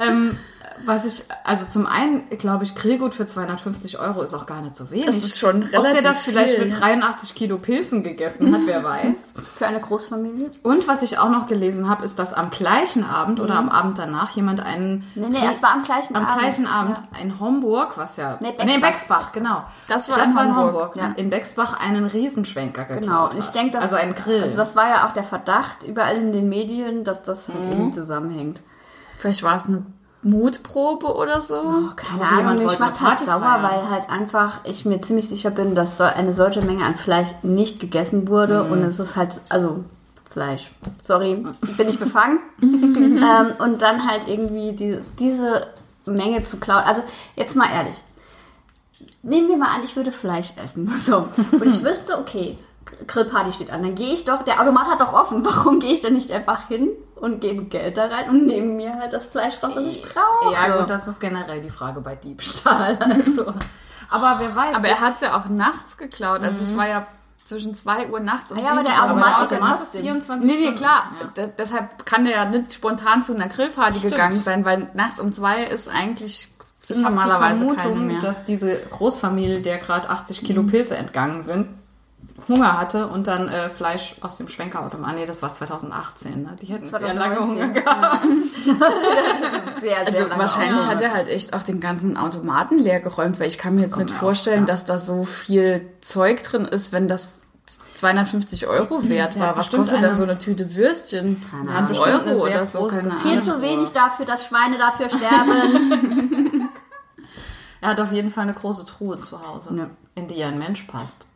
ähm, 0.00 0.36
was 0.86 1.04
ich, 1.04 1.24
also 1.44 1.66
zum 1.66 1.86
einen, 1.86 2.28
glaube 2.38 2.64
ich, 2.64 2.74
Grillgut 2.74 3.14
für 3.14 3.26
250 3.26 3.98
Euro 3.98 4.22
ist 4.22 4.34
auch 4.34 4.46
gar 4.46 4.60
nicht 4.62 4.74
so 4.76 4.90
wenig. 4.90 5.06
Das 5.06 5.16
ist 5.16 5.38
schon 5.38 5.62
Ob 5.62 5.70
der 5.70 5.80
relativ 5.82 6.02
das 6.02 6.22
vielleicht 6.22 6.54
viel, 6.54 6.64
mit 6.66 6.74
ja. 6.74 6.80
83 6.80 7.34
Kilo 7.34 7.58
Pilzen 7.58 8.02
gegessen 8.02 8.52
hat, 8.54 8.60
wer 8.66 8.82
weiß. 8.84 9.32
Für 9.56 9.66
eine 9.66 9.80
Großfamilie? 9.80 10.50
Und 10.62 10.86
was 10.88 11.02
ich 11.02 11.18
auch 11.18 11.30
noch 11.30 11.46
gelesen 11.46 11.88
habe, 11.88 12.04
ist, 12.04 12.18
dass 12.18 12.34
am 12.34 12.50
gleichen 12.50 13.04
Abend 13.04 13.40
oder 13.40 13.54
am 13.56 13.68
Abend 13.68 13.98
danach 13.98 14.30
jemand 14.30 14.60
einen... 14.60 15.04
Nee, 15.14 15.26
nee, 15.28 15.38
es 15.50 15.62
war 15.62 15.72
am 15.72 15.82
gleichen 15.82 16.16
am 16.16 16.26
Abend. 16.26 16.38
gleichen 16.40 16.66
Abend 16.66 16.98
Ja. 17.12 17.18
in 17.20 17.40
Homburg, 17.40 17.96
was 17.96 18.16
ja... 18.16 18.38
Nee, 18.40 18.48
Bexbach. 18.52 18.64
Nee, 18.66 18.78
Bexbach, 18.78 19.32
genau. 19.32 19.64
Das 19.88 20.08
war 20.10 20.22
in 20.44 20.56
Homburg, 20.56 20.96
ja. 20.96 21.12
In 21.16 21.30
Bexbach 21.30 21.78
einen 21.80 22.06
Riesenschwenker 22.06 22.84
geklaut 22.84 23.02
Genau, 23.02 23.24
und 23.26 23.38
ich 23.38 23.46
denke, 23.48 23.72
dass. 23.72 23.82
Also 23.84 23.96
einen 23.96 24.14
Grill. 24.14 24.42
Also, 24.42 24.56
das 24.56 24.76
war 24.76 24.88
ja 24.88 25.06
auch 25.06 25.12
der 25.12 25.24
Verdacht 25.24 25.82
überall 25.86 26.16
in 26.16 26.32
den 26.32 26.48
Medien, 26.48 27.04
dass 27.04 27.22
das 27.22 27.48
halt 27.48 27.58
irgendwie 27.70 27.92
zusammenhängt. 27.92 28.60
Vielleicht 29.18 29.42
war 29.42 29.56
es 29.56 29.66
eine 29.66 29.84
Mutprobe 30.24 31.14
oder 31.14 31.40
so. 31.40 31.62
Keine 31.96 32.20
hoffe, 32.20 32.34
jemand 32.36 32.60
Ahnung, 32.60 32.62
ich 32.62 32.68
wollte 32.68 32.82
mach's 32.82 33.00
eine 33.00 33.08
halt 33.10 33.18
sauer, 33.20 33.40
feiern. 33.40 33.62
weil 33.62 33.90
halt 33.90 34.10
einfach 34.10 34.60
ich 34.64 34.84
mir 34.84 35.00
ziemlich 35.00 35.28
sicher 35.28 35.50
bin, 35.50 35.74
dass 35.74 35.98
so 35.98 36.04
eine 36.04 36.32
solche 36.32 36.62
Menge 36.62 36.84
an 36.84 36.94
Fleisch 36.94 37.28
nicht 37.42 37.80
gegessen 37.80 38.28
wurde 38.28 38.64
und 38.64 38.82
es 38.82 38.98
ist 38.98 39.16
halt, 39.16 39.40
also 39.48 39.84
Fleisch, 40.30 40.68
sorry, 41.00 41.46
bin 41.76 41.88
ich 41.88 42.00
befangen. 42.00 42.40
ähm, 42.62 43.52
und 43.58 43.82
dann 43.82 44.08
halt 44.08 44.26
irgendwie 44.26 44.72
die, 44.72 44.98
diese 45.20 45.68
Menge 46.06 46.42
zu 46.42 46.58
klauen. 46.58 46.82
Also 46.84 47.02
jetzt 47.36 47.54
mal 47.54 47.68
ehrlich, 47.72 47.96
nehmen 49.22 49.48
wir 49.48 49.56
mal 49.56 49.76
an, 49.76 49.84
ich 49.84 49.94
würde 49.94 50.10
Fleisch 50.10 50.52
essen. 50.62 50.92
So. 51.04 51.28
Und 51.52 51.66
ich 51.66 51.84
wüsste, 51.84 52.18
okay, 52.18 52.58
Grillparty 53.06 53.52
steht 53.52 53.70
an. 53.70 53.82
Dann 53.82 53.94
gehe 53.94 54.12
ich 54.14 54.24
doch, 54.24 54.42
der 54.42 54.60
Automat 54.60 54.86
hat 54.86 55.00
doch 55.00 55.12
offen. 55.12 55.44
Warum 55.44 55.80
gehe 55.80 55.92
ich 55.92 56.00
dann 56.00 56.14
nicht 56.14 56.30
einfach 56.32 56.68
hin 56.68 56.88
und 57.16 57.40
gebe 57.40 57.64
Geld 57.64 57.96
da 57.96 58.06
rein 58.06 58.28
und 58.30 58.46
nehme 58.46 58.66
mir 58.72 58.94
halt 58.96 59.12
das 59.12 59.26
Fleisch 59.26 59.54
raus, 59.62 59.72
das 59.74 59.84
ich 59.84 60.02
brauche? 60.02 60.52
Ja, 60.52 60.76
gut, 60.78 60.90
das 60.90 61.06
ist 61.08 61.20
generell 61.20 61.60
die 61.62 61.70
Frage 61.70 62.00
bei 62.00 62.14
Diebstahl. 62.16 62.98
Also. 63.26 63.52
Aber 64.10 64.36
wer 64.38 64.54
weiß. 64.54 64.76
Aber 64.76 64.86
er 64.88 65.00
hat 65.00 65.14
es 65.14 65.20
ja 65.22 65.36
auch 65.36 65.48
nachts 65.48 65.96
geklaut. 65.96 66.42
Also 66.42 66.62
es 66.62 66.76
war 66.76 66.86
ja 66.88 67.06
zwischen 67.44 67.74
2 67.74 68.08
Uhr 68.10 68.20
nachts 68.20 68.52
und 68.52 68.58
Ah 68.58 68.62
ja, 68.62 68.70
aber 68.70 68.84
7 68.84 68.86
der 68.86 68.94
Uhr 68.94 69.02
Automat 69.04 69.24
der 69.24 69.44
ist 69.44 69.50
ja 69.50 69.56
Automat 69.56 69.74
ist 69.74 69.80
trotzdem. 69.80 70.00
24 70.02 70.46
Nee, 70.50 70.56
nee, 70.56 70.62
Stunden. 70.62 70.78
klar. 70.78 71.04
Ja. 71.36 71.46
Deshalb 71.58 72.06
kann 72.06 72.24
der 72.24 72.34
ja 72.34 72.44
nicht 72.46 72.72
spontan 72.72 73.22
zu 73.22 73.34
einer 73.34 73.48
Grillparty 73.48 73.98
Stimmt. 73.98 74.12
gegangen 74.14 74.42
sein, 74.42 74.64
weil 74.64 74.88
nachts 74.94 75.20
um 75.20 75.32
zwei 75.32 75.64
ist 75.64 75.88
eigentlich 75.88 76.48
sind 76.82 76.98
Ich 77.00 77.04
habe 77.04 77.14
die 77.14 77.20
normalerweise 77.20 77.66
keine 77.66 77.78
Vermutung, 77.80 78.06
mehr. 78.06 78.20
dass 78.20 78.44
diese 78.44 78.76
Großfamilie, 78.76 79.62
der 79.62 79.78
gerade 79.78 80.08
80 80.10 80.44
Kilo 80.44 80.62
Pilze 80.64 80.96
entgangen 80.96 81.42
sind, 81.42 81.68
Hunger 82.48 82.78
hatte 82.78 83.06
und 83.06 83.26
dann 83.26 83.48
äh, 83.48 83.70
Fleisch 83.70 84.16
aus 84.20 84.36
dem 84.36 84.48
Schwenkerautomat. 84.48 85.10
Ah, 85.10 85.12
nee, 85.14 85.24
das 85.26 85.42
war 85.42 85.52
2018. 85.52 86.42
Ne? 86.42 86.56
Die 86.60 86.66
hätten 86.66 86.86
sehr 86.86 87.00
lange 87.00 87.36
2019. 87.36 87.48
Hunger 87.48 87.68
gehabt. 87.68 88.24
Sehr, 89.80 89.96
sehr 89.96 90.06
Also 90.06 90.28
lange 90.28 90.40
wahrscheinlich 90.40 90.80
Auto. 90.82 90.88
hat 90.90 91.02
er 91.02 91.12
halt 91.12 91.28
echt 91.28 91.52
auch 91.52 91.62
den 91.62 91.78
ganzen 91.80 92.16
Automaten 92.16 92.78
leer 92.78 93.00
geräumt, 93.00 93.38
weil 93.38 93.48
ich 93.48 93.58
kann 93.58 93.74
mir 93.74 93.82
jetzt 93.82 93.98
nicht 93.98 94.10
vorstellen, 94.10 94.64
dass 94.64 94.84
da 94.86 94.98
so 94.98 95.24
viel 95.24 95.86
Zeug 96.00 96.42
drin 96.42 96.64
ist, 96.64 96.92
wenn 96.92 97.06
das 97.08 97.42
250 97.94 98.66
Euro 98.66 99.06
wert 99.08 99.38
war. 99.38 99.56
Was 99.58 99.70
kostet 99.70 99.98
denn 99.98 100.04
eine- 100.06 100.16
so 100.16 100.22
eine 100.22 100.38
Tüte 100.38 100.74
Würstchen? 100.74 101.42
Ein 101.76 101.88
bestimmt 101.88 102.08
eine 102.08 102.30
Euro 102.30 102.44
sehr 102.46 102.56
oder 102.56 102.66
so, 102.66 102.86
keine 102.86 103.02
Tüte. 103.10 103.16
Viel 103.20 103.32
Ahnung. 103.32 103.44
zu 103.44 103.60
wenig 103.62 103.88
dafür, 103.90 104.24
dass 104.26 104.46
Schweine 104.46 104.78
dafür 104.78 105.08
sterben. 105.10 106.70
Er 107.82 107.90
hat 107.90 108.00
auf 108.00 108.12
jeden 108.12 108.30
Fall 108.30 108.44
eine 108.44 108.54
große 108.54 108.86
Truhe 108.86 109.18
zu 109.18 109.46
Hause, 109.46 109.74
Ja. 109.76 109.90
in 110.14 110.26
die 110.26 110.42
ein 110.42 110.58
Mensch 110.58 110.84
passt. 110.84 111.26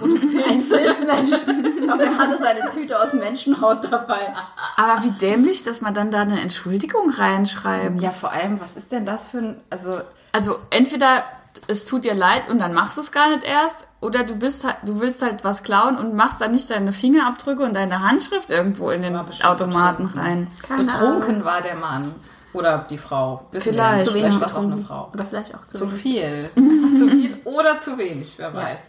Ein 0.00 0.68
Pilzmensch. 0.68 1.30
Ich 1.78 1.88
hoffe, 1.90 2.02
er 2.04 2.18
hatte 2.18 2.38
seine 2.38 2.68
Tüte 2.70 3.00
aus 3.00 3.12
Menschenhaut 3.12 3.84
dabei. 3.90 4.34
Aber 4.76 5.02
wie 5.04 5.10
dämlich, 5.12 5.62
dass 5.62 5.80
man 5.80 5.94
dann 5.94 6.10
da 6.10 6.22
eine 6.22 6.40
Entschuldigung 6.40 7.10
reinschreibt. 7.10 8.00
Ja, 8.00 8.10
vor 8.10 8.32
allem, 8.32 8.60
was 8.60 8.76
ist 8.76 8.92
denn 8.92 9.06
das 9.06 9.28
für 9.28 9.38
ein. 9.38 9.60
Also, 9.70 10.00
Also 10.32 10.58
entweder 10.70 11.22
es 11.66 11.84
tut 11.84 12.04
dir 12.04 12.14
leid 12.14 12.48
und 12.48 12.60
dann 12.60 12.72
machst 12.72 12.96
du 12.96 13.00
es 13.00 13.10
gar 13.12 13.28
nicht 13.30 13.42
erst, 13.44 13.86
oder 14.00 14.22
du 14.22 14.36
bist 14.36 14.64
halt, 14.64 14.76
du 14.84 15.00
willst 15.00 15.20
halt 15.20 15.42
was 15.44 15.62
klauen 15.62 15.96
und 15.98 16.14
machst 16.14 16.40
dann 16.40 16.52
nicht 16.52 16.70
deine 16.70 16.92
Fingerabdrücke 16.92 17.62
und 17.64 17.74
deine 17.74 18.00
Handschrift 18.08 18.50
irgendwo 18.50 18.90
in 18.90 19.02
den 19.02 19.16
Automaten 19.16 20.04
betrunken. 20.06 20.20
rein. 20.20 20.48
betrunken 20.86 21.44
war 21.44 21.60
der 21.60 21.74
Mann. 21.76 22.14
Oder 22.52 22.84
die 22.90 22.98
Frau. 22.98 23.46
Wissen 23.52 23.72
Vielleicht. 23.72 24.06
Zu 24.06 24.12
Vielleicht 24.12 24.26
wenig 24.26 24.40
war 24.40 24.48
es 24.48 24.56
auch 24.56 24.62
eine. 24.62 24.76
Frau. 24.78 25.08
Oder 25.12 25.24
vielleicht 25.24 25.54
auch 25.54 25.64
zu, 25.68 25.78
Zu 25.78 25.88
wenig. 25.90 26.00
viel. 26.02 26.50
zu 26.98 27.08
viel 27.08 27.40
oder 27.44 27.78
zu 27.78 27.96
wenig, 27.98 28.34
wer 28.38 28.52
weiß. 28.54 28.80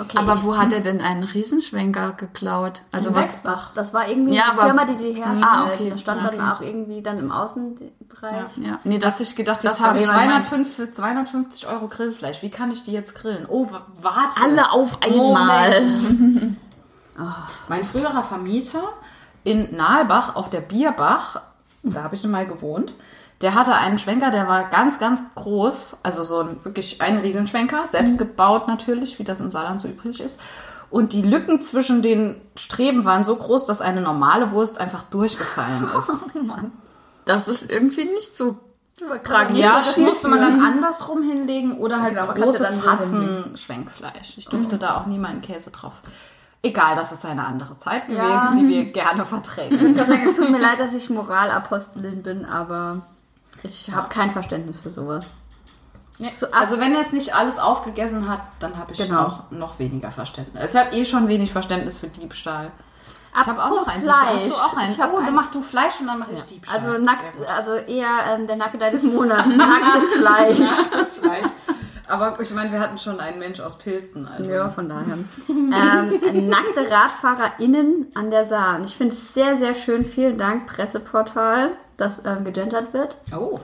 Okay, 0.00 0.16
Aber 0.18 0.34
ich- 0.34 0.44
wo 0.44 0.56
hat 0.56 0.72
er 0.72 0.80
denn 0.80 1.00
einen 1.00 1.24
Riesenschwenker 1.24 2.12
geklaut? 2.12 2.82
Also 2.92 3.14
was? 3.14 3.26
Wechsbach. 3.26 3.72
Das 3.74 3.92
war 3.94 4.08
irgendwie 4.08 4.36
Ja, 4.36 4.50
eine 4.52 4.60
Firma, 4.60 4.84
die 4.84 4.96
die 4.96 5.12
herstellt. 5.14 5.44
Ah, 5.44 5.66
okay. 5.66 5.90
Das 5.90 6.00
stand 6.00 6.24
Okay. 6.24 6.36
dann 6.36 6.50
auch 6.52 6.60
irgendwie 6.60 7.02
dann 7.02 7.18
im 7.18 7.32
Außenbereich. 7.32 8.56
Ja, 8.58 8.78
nee, 8.84 8.98
Dass 8.98 9.18
das 9.18 9.30
ich 9.30 9.36
gedacht, 9.36 9.64
das 9.64 9.80
habe 9.80 9.90
hab 9.90 9.96
ich 9.96 10.02
ich 10.02 10.08
mein- 10.08 10.28
205 10.28 10.74
für 10.76 10.90
250 10.92 11.66
Euro 11.66 11.88
Grillfleisch. 11.88 12.42
Wie 12.42 12.50
kann 12.50 12.70
ich 12.70 12.84
die 12.84 12.92
jetzt 12.92 13.14
grillen? 13.16 13.46
Oh, 13.48 13.70
wa- 13.70 13.86
warte. 14.00 14.40
alle 14.42 14.70
auf 14.72 15.02
einmal. 15.02 15.84
Mein 17.68 17.84
früherer 17.84 18.22
Vermieter 18.22 18.82
in 19.44 19.74
Nahelbach 19.74 20.36
auf 20.36 20.50
der 20.50 20.60
Bierbach, 20.60 21.40
da 21.82 22.04
habe 22.04 22.14
ich 22.14 22.24
mal 22.24 22.46
gewohnt, 22.46 22.92
der 23.40 23.54
hatte 23.54 23.74
einen 23.74 23.98
Schwenker, 23.98 24.30
der 24.30 24.48
war 24.48 24.64
ganz, 24.68 24.98
ganz 24.98 25.20
groß, 25.34 25.98
also 26.02 26.24
so 26.24 26.40
ein 26.40 26.64
wirklich 26.64 27.00
ein 27.00 27.18
Riesenschwenker, 27.18 27.86
selbst 27.86 28.18
gebaut 28.18 28.66
natürlich, 28.66 29.18
wie 29.18 29.24
das 29.24 29.40
im 29.40 29.50
Saarland 29.50 29.80
so 29.80 29.88
üblich 29.88 30.20
ist. 30.20 30.40
Und 30.90 31.12
die 31.12 31.22
Lücken 31.22 31.60
zwischen 31.60 32.02
den 32.02 32.40
Streben 32.56 33.04
waren 33.04 33.22
so 33.22 33.36
groß, 33.36 33.66
dass 33.66 33.80
eine 33.80 34.00
normale 34.00 34.50
Wurst 34.52 34.80
einfach 34.80 35.02
durchgefallen 35.04 35.84
ist. 35.98 36.10
Das 37.26 37.46
ist 37.46 37.70
irgendwie 37.70 38.04
nicht 38.06 38.36
so 38.36 38.56
Pragmatisch. 39.22 39.60
Ja, 39.60 39.74
das 39.74 39.96
musste 39.98 40.26
man 40.26 40.40
dann 40.40 40.60
andersrum 40.60 41.22
hinlegen 41.22 41.78
oder 41.78 42.02
halt 42.02 42.14
Genau, 42.14 42.32
große 42.32 42.64
ja 42.64 42.70
dann 42.70 42.80
so 42.80 42.88
Fratzen 42.88 43.56
Schwenkfleisch. 43.56 44.36
Ich 44.38 44.46
durfte 44.46 44.76
da 44.76 44.96
auch 44.96 45.06
nie 45.06 45.18
meinen 45.18 45.40
Käse 45.40 45.70
drauf. 45.70 45.92
Egal, 46.62 46.96
das 46.96 47.12
ist 47.12 47.24
eine 47.24 47.44
andere 47.46 47.78
Zeit 47.78 48.06
gewesen, 48.08 48.20
Ja. 48.24 48.52
die 48.58 48.66
wir 48.68 48.84
gerne 48.86 49.24
verträgen. 49.24 49.90
Ich 49.92 49.96
kann 49.96 50.08
sagen, 50.08 50.26
es 50.28 50.36
tut 50.36 50.50
mir 50.50 50.58
leid, 50.58 50.80
dass 50.80 50.92
ich 50.94 51.08
Moralapostelin 51.10 52.24
bin, 52.24 52.44
aber 52.44 53.02
ich 53.62 53.90
habe 53.94 54.08
kein 54.08 54.30
Verständnis 54.30 54.80
für 54.80 54.90
sowas. 54.90 55.26
Nee, 56.18 56.30
So 56.32 56.46
ab- 56.46 56.52
also 56.62 56.80
wenn 56.80 56.94
er 56.94 57.00
es 57.00 57.12
nicht 57.12 57.34
alles 57.34 57.58
aufgegessen 57.58 58.28
hat, 58.28 58.40
dann 58.58 58.76
habe 58.76 58.92
ich 58.92 58.98
Genau. 58.98 59.22
noch, 59.22 59.50
noch 59.52 59.78
weniger 59.78 60.10
Verständnis. 60.10 60.74
Ich 60.74 60.80
habe 60.80 60.96
eh 60.96 61.04
schon 61.04 61.28
wenig 61.28 61.52
Verständnis 61.52 61.98
für 61.98 62.08
Diebstahl. 62.08 62.70
Ich 63.40 63.46
habe 63.46 63.62
auch 63.62 63.70
noch 63.70 63.86
einen. 63.86 64.02
Fleisch. 64.02 64.16
Hast 64.34 64.48
du 64.48 64.54
auch 64.54 64.76
einen? 64.76 64.92
Ich 64.92 64.98
oh, 64.98 65.16
einen. 65.18 65.34
machst 65.34 65.54
du 65.54 65.60
Fleisch 65.62 66.00
und 66.00 66.08
dann 66.08 66.18
mache 66.18 66.32
ich 66.34 66.42
Diebstahl. 66.42 66.76
Also 66.80 66.98
nackt, 66.98 67.22
also 67.48 67.74
eher 67.74 68.08
ähm, 68.34 68.46
der 68.48 68.56
Nackedei 68.56 68.90
des 68.90 69.02
Monats. 69.04 69.46
Nacktes 69.46 70.14
Fleisch. 70.14 70.58
Das 70.90 71.14
Fleisch. 71.14 71.46
Aber 72.08 72.40
ich 72.40 72.50
meine, 72.52 72.72
wir 72.72 72.80
hatten 72.80 72.98
schon 72.98 73.20
einen 73.20 73.38
Mensch 73.38 73.60
aus 73.60 73.78
Pilzen. 73.78 74.26
Also. 74.26 74.50
Ja, 74.50 74.70
von 74.70 74.88
daher. 74.88 75.18
ähm, 75.48 76.48
nackte 76.48 76.90
RadfahrerInnen 76.90 78.06
an 78.14 78.30
der 78.30 78.44
Saar. 78.44 78.76
Und 78.76 78.84
ich 78.84 78.96
finde 78.96 79.14
es 79.14 79.34
sehr, 79.34 79.56
sehr 79.58 79.74
schön. 79.74 80.04
Vielen 80.04 80.38
Dank, 80.38 80.66
Presseportal, 80.66 81.72
dass 81.98 82.24
ähm, 82.24 82.44
gegendert 82.44 82.94
wird. 82.94 83.16
Oh, 83.36 83.60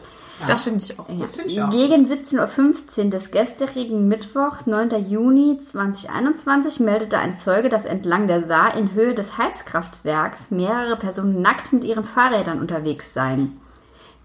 Das 0.46 0.62
finde 0.62 0.84
ich 0.84 0.98
auch. 0.98 1.06
das 1.08 1.30
finde 1.30 1.50
ich 1.50 1.62
auch. 1.62 1.70
Gegen 1.70 2.04
17.15 2.04 3.04
Uhr 3.04 3.10
des 3.10 3.30
gestrigen 3.30 4.06
Mittwochs, 4.08 4.66
9. 4.66 5.08
Juni 5.08 5.56
2021, 5.56 6.80
meldete 6.80 7.16
ein 7.16 7.32
Zeuge, 7.32 7.70
dass 7.70 7.86
entlang 7.86 8.28
der 8.28 8.42
Saar 8.42 8.76
in 8.76 8.92
Höhe 8.92 9.14
des 9.14 9.38
Heizkraftwerks 9.38 10.50
mehrere 10.50 10.96
Personen 10.96 11.40
nackt 11.40 11.72
mit 11.72 11.84
ihren 11.84 12.04
Fahrrädern 12.04 12.60
unterwegs 12.60 13.14
seien. 13.14 13.60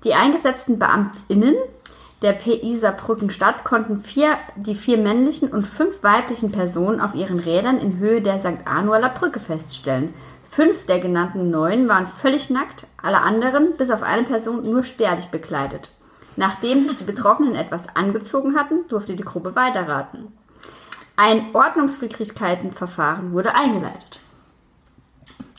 Die 0.04 0.14
eingesetzten 0.14 0.80
BeamtInnen 0.80 1.56
der 2.22 2.34
PI 2.34 2.78
Saarbrücken-Stadt 2.78 3.64
konnten 3.64 4.00
vier, 4.00 4.38
die 4.58 4.76
vier 4.76 4.98
männlichen 4.98 5.50
und 5.50 5.66
fünf 5.66 6.04
weiblichen 6.04 6.52
Personen 6.52 7.00
auf 7.00 7.16
ihren 7.16 7.40
Rädern 7.40 7.80
in 7.80 7.98
Höhe 7.98 8.22
der 8.22 8.40
St. 8.40 8.66
Arnualer 8.66 9.10
Brücke 9.10 9.40
feststellen. 9.40 10.14
Fünf 10.50 10.88
der 10.88 11.00
genannten 11.00 11.52
neun 11.52 11.88
waren 11.88 12.08
völlig 12.08 12.50
nackt, 12.50 12.88
alle 13.02 13.20
anderen, 13.20 13.78
bis 13.78 13.92
auf 13.92 14.02
eine 14.04 14.24
Person, 14.24 14.64
nur 14.64 14.84
spärlich 14.84 15.28
bekleidet. 15.28 15.90
Nachdem 16.38 16.82
sich 16.82 16.98
die 16.98 17.04
Betroffenen 17.04 17.56
etwas 17.56 17.96
angezogen 17.96 18.58
hatten, 18.58 18.88
durfte 18.88 19.16
die 19.16 19.24
Gruppe 19.24 19.56
weiterraten. 19.56 20.34
Ein 21.16 21.54
Ordnungswidrigkeitenverfahren 21.54 23.34
wurde 23.34 23.54
eingeleitet. 23.54 24.20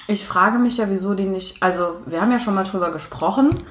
Ich 0.08 0.26
frage 0.26 0.58
mich 0.58 0.78
ja, 0.78 0.90
wieso 0.90 1.14
die 1.14 1.24
nicht. 1.24 1.62
Also, 1.62 1.98
wir 2.06 2.20
haben 2.20 2.32
ja 2.32 2.40
schon 2.40 2.54
mal 2.54 2.64
drüber 2.64 2.90
gesprochen, 2.90 3.62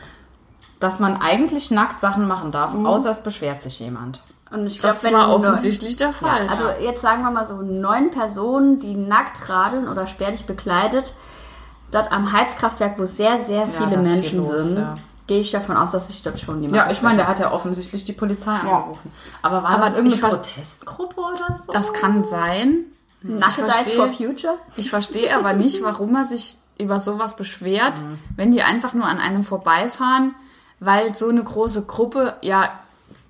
dass 0.80 1.00
man 1.00 1.22
eigentlich 1.22 1.72
nackt 1.72 2.00
Sachen 2.00 2.28
machen 2.28 2.52
darf, 2.52 2.74
außer 2.74 3.12
es 3.12 3.24
beschwert 3.24 3.62
sich 3.62 3.80
jemand. 3.80 4.22
Und 4.52 4.66
ich 4.66 4.82
Das 4.82 5.02
glaub, 5.02 5.14
war 5.14 5.28
neun- 5.28 5.36
offensichtlich 5.36 5.96
der 5.96 6.12
Fall. 6.14 6.46
Ja, 6.46 6.52
also 6.52 6.66
jetzt 6.82 7.02
sagen 7.02 7.22
wir 7.22 7.30
mal 7.32 7.46
so 7.46 7.56
neun 7.62 8.10
Personen, 8.12 8.80
die 8.80 8.96
nackt 8.96 9.48
radeln 9.48 9.88
oder 9.88 10.08
spärlich 10.08 10.46
bekleidet, 10.46 11.14
dort 11.92 12.12
am 12.12 12.32
Heizkraftwerk, 12.32 12.98
wo 12.98 13.06
sehr, 13.06 13.44
sehr 13.44 13.68
viele 13.68 13.90
viel 13.90 13.98
Menschen 14.00 14.40
los, 14.44 14.62
sind, 14.62 14.78
ja. 14.80 14.96
gehe 15.28 15.40
ich 15.42 15.52
davon 15.52 15.78
aus, 15.78 15.92
dass 15.92 16.08
sich 16.08 16.24
dort 16.24 16.40
schon 16.40 16.62
jemand 16.64 16.76
Ja, 16.78 16.92
ich 16.92 17.02
meine, 17.04 17.18
der 17.18 17.28
hat 17.28 17.40
ja 17.40 17.52
offensichtlich 17.52 18.06
die 18.06 18.14
Polizei 18.14 18.52
angerufen. 18.52 19.12
Aber 19.44 19.62
war 19.64 19.70
Aber 19.72 19.86
das 19.86 19.96
irgendeine 19.98 20.22
Protestgruppe 20.34 21.22
oder 21.22 21.56
so? 21.56 21.72
das 21.72 21.94
kann 21.94 22.24
sein. 22.24 22.86
hat. 23.24 23.30
Nackedei 23.30 23.70
verstehe. 23.72 23.96
for 23.98 24.08
Future? 24.14 24.56
Ich 24.78 24.90
verstehe 24.90 25.36
aber 25.38 25.54
nicht, 25.54 25.84
warum 25.84 26.16
er 26.16 26.26
sich 26.26 26.56
über 26.80 27.00
sowas 27.00 27.36
beschwert, 27.36 28.02
Mhm. 28.02 28.18
wenn 28.38 28.52
die 28.52 28.64
einfach 28.64 28.94
nur 28.94 29.06
an 29.06 29.20
einem 29.20 29.44
vorbeifahren, 29.44 30.34
weil 30.80 31.14
so 31.14 31.28
eine 31.28 31.44
große 31.44 31.84
Gruppe, 31.86 32.36
ja, 32.42 32.70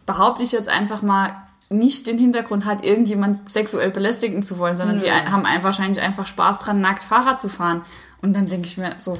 behaupte 0.09 0.41
ich 0.43 0.51
jetzt 0.51 0.69
einfach 0.69 1.01
mal, 1.03 1.29
nicht 1.71 2.07
den 2.07 2.17
Hintergrund 2.17 2.65
hat, 2.65 2.83
irgendjemand 2.83 3.47
sexuell 3.51 3.91
belästigen 3.91 4.41
zu 4.41 4.57
wollen, 4.57 4.75
sondern 4.75 4.97
die 4.97 5.09
ein- 5.11 5.31
haben 5.31 5.45
ein- 5.45 5.63
wahrscheinlich 5.63 6.01
einfach 6.01 6.25
Spaß 6.25 6.57
dran, 6.57 6.81
nackt 6.81 7.03
Fahrrad 7.03 7.39
zu 7.39 7.47
fahren. 7.47 7.83
Und 8.23 8.35
dann 8.35 8.47
denke 8.49 8.67
ich 8.67 8.75
mir 8.79 8.93
so, 8.97 9.13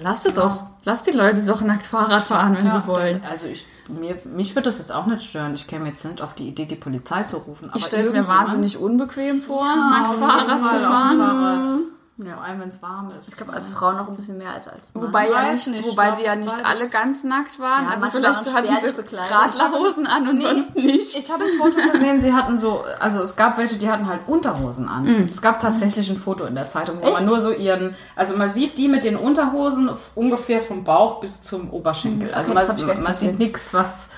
lasst 0.00 0.26
doch, 0.34 0.64
lasst 0.84 1.06
die 1.06 1.10
Leute 1.10 1.44
doch 1.44 1.60
nackt 1.60 1.84
Fahrrad 1.84 2.22
fahren, 2.24 2.56
wenn 2.56 2.66
Ja, 2.66 2.80
sie 2.80 2.86
wollen. 2.86 3.20
Also 3.30 3.46
ich, 3.46 3.66
mir, 3.88 4.16
mich 4.34 4.54
würde 4.56 4.70
das 4.70 4.78
jetzt 4.78 4.90
auch 4.90 5.04
nicht 5.04 5.22
stören. 5.22 5.54
Ich 5.54 5.66
käme 5.66 5.86
jetzt 5.86 6.02
nicht 6.06 6.22
auf 6.22 6.34
die 6.34 6.48
Idee, 6.48 6.64
die 6.64 6.76
Polizei 6.76 7.24
zu 7.24 7.36
rufen. 7.36 7.70
Ich 7.74 7.84
stelle 7.84 8.04
es 8.04 8.12
mir 8.12 8.26
wahnsinnig 8.26 8.78
unbequem 8.78 9.42
vor, 9.42 9.66
Ja, 9.66 9.90
nackt 9.90 10.14
Fahrrad 10.14 10.60
zu 10.70 10.80
fahren. 10.80 11.18
dem 11.18 11.86
Fahrrad. 12.18 12.34
Vor 12.34 12.44
allem, 12.44 12.60
wenn 12.60 12.68
es 12.68 12.82
warm 12.82 13.10
ist. 13.18 13.28
Ich 13.28 13.36
glaube, 13.36 13.52
als 13.52 13.68
Frau 13.68 13.92
noch 13.92 14.08
ein 14.08 14.16
bisschen 14.16 14.38
mehr 14.38 14.50
als 14.50 14.68
als 14.68 14.82
Mann. 14.92 15.04
Wobei, 15.04 15.30
ja 15.30 15.50
nicht, 15.50 15.66
nicht, 15.68 15.88
wobei 15.88 16.10
die 16.12 16.22
ja 16.24 16.36
nicht 16.36 16.64
alle 16.64 16.88
ganz 16.88 17.24
nackt 17.24 17.58
waren. 17.58 17.84
Ja, 17.86 17.90
also 17.92 18.08
vielleicht 18.08 18.46
waren 18.46 18.54
hatten 18.54 18.92
sie. 18.94 19.16
Radlerhosen 19.16 20.06
an 20.06 20.28
und 20.28 20.42
sonst 20.42 20.74
nichts. 20.76 21.16
Ich 21.16 21.30
habe 21.30 21.42
ein 21.44 21.58
Foto 21.58 21.92
gesehen, 21.92 22.20
sie 22.20 22.32
hatten 22.32 22.58
so, 22.58 22.84
also 23.00 23.22
es 23.22 23.34
gab 23.36 23.56
welche, 23.58 23.76
die 23.78 23.90
hatten 23.90 24.06
halt 24.06 24.20
Unterhosen 24.26 24.88
an. 24.88 25.04
Mhm. 25.04 25.28
Es 25.30 25.40
gab 25.40 25.60
tatsächlich 25.60 26.08
ein 26.10 26.18
Foto 26.18 26.44
in 26.44 26.54
der 26.54 26.68
Zeitung, 26.68 26.98
wo 27.00 27.06
Echt? 27.06 27.14
man 27.14 27.26
nur 27.26 27.40
so 27.40 27.52
ihren, 27.52 27.96
also 28.14 28.36
man 28.36 28.48
sieht 28.48 28.78
die 28.78 28.88
mit 28.88 29.04
den 29.04 29.16
Unterhosen 29.16 29.90
ungefähr 30.14 30.60
vom 30.60 30.84
Bauch 30.84 31.20
bis 31.20 31.42
zum 31.42 31.70
Oberschenkel. 31.70 32.32
Also 32.34 32.52
Mhm. 32.52 32.60
ich 32.76 32.86
man, 32.86 33.02
man 33.02 33.14
sieht 33.14 33.38
nichts, 33.38 33.72
was 33.74 34.10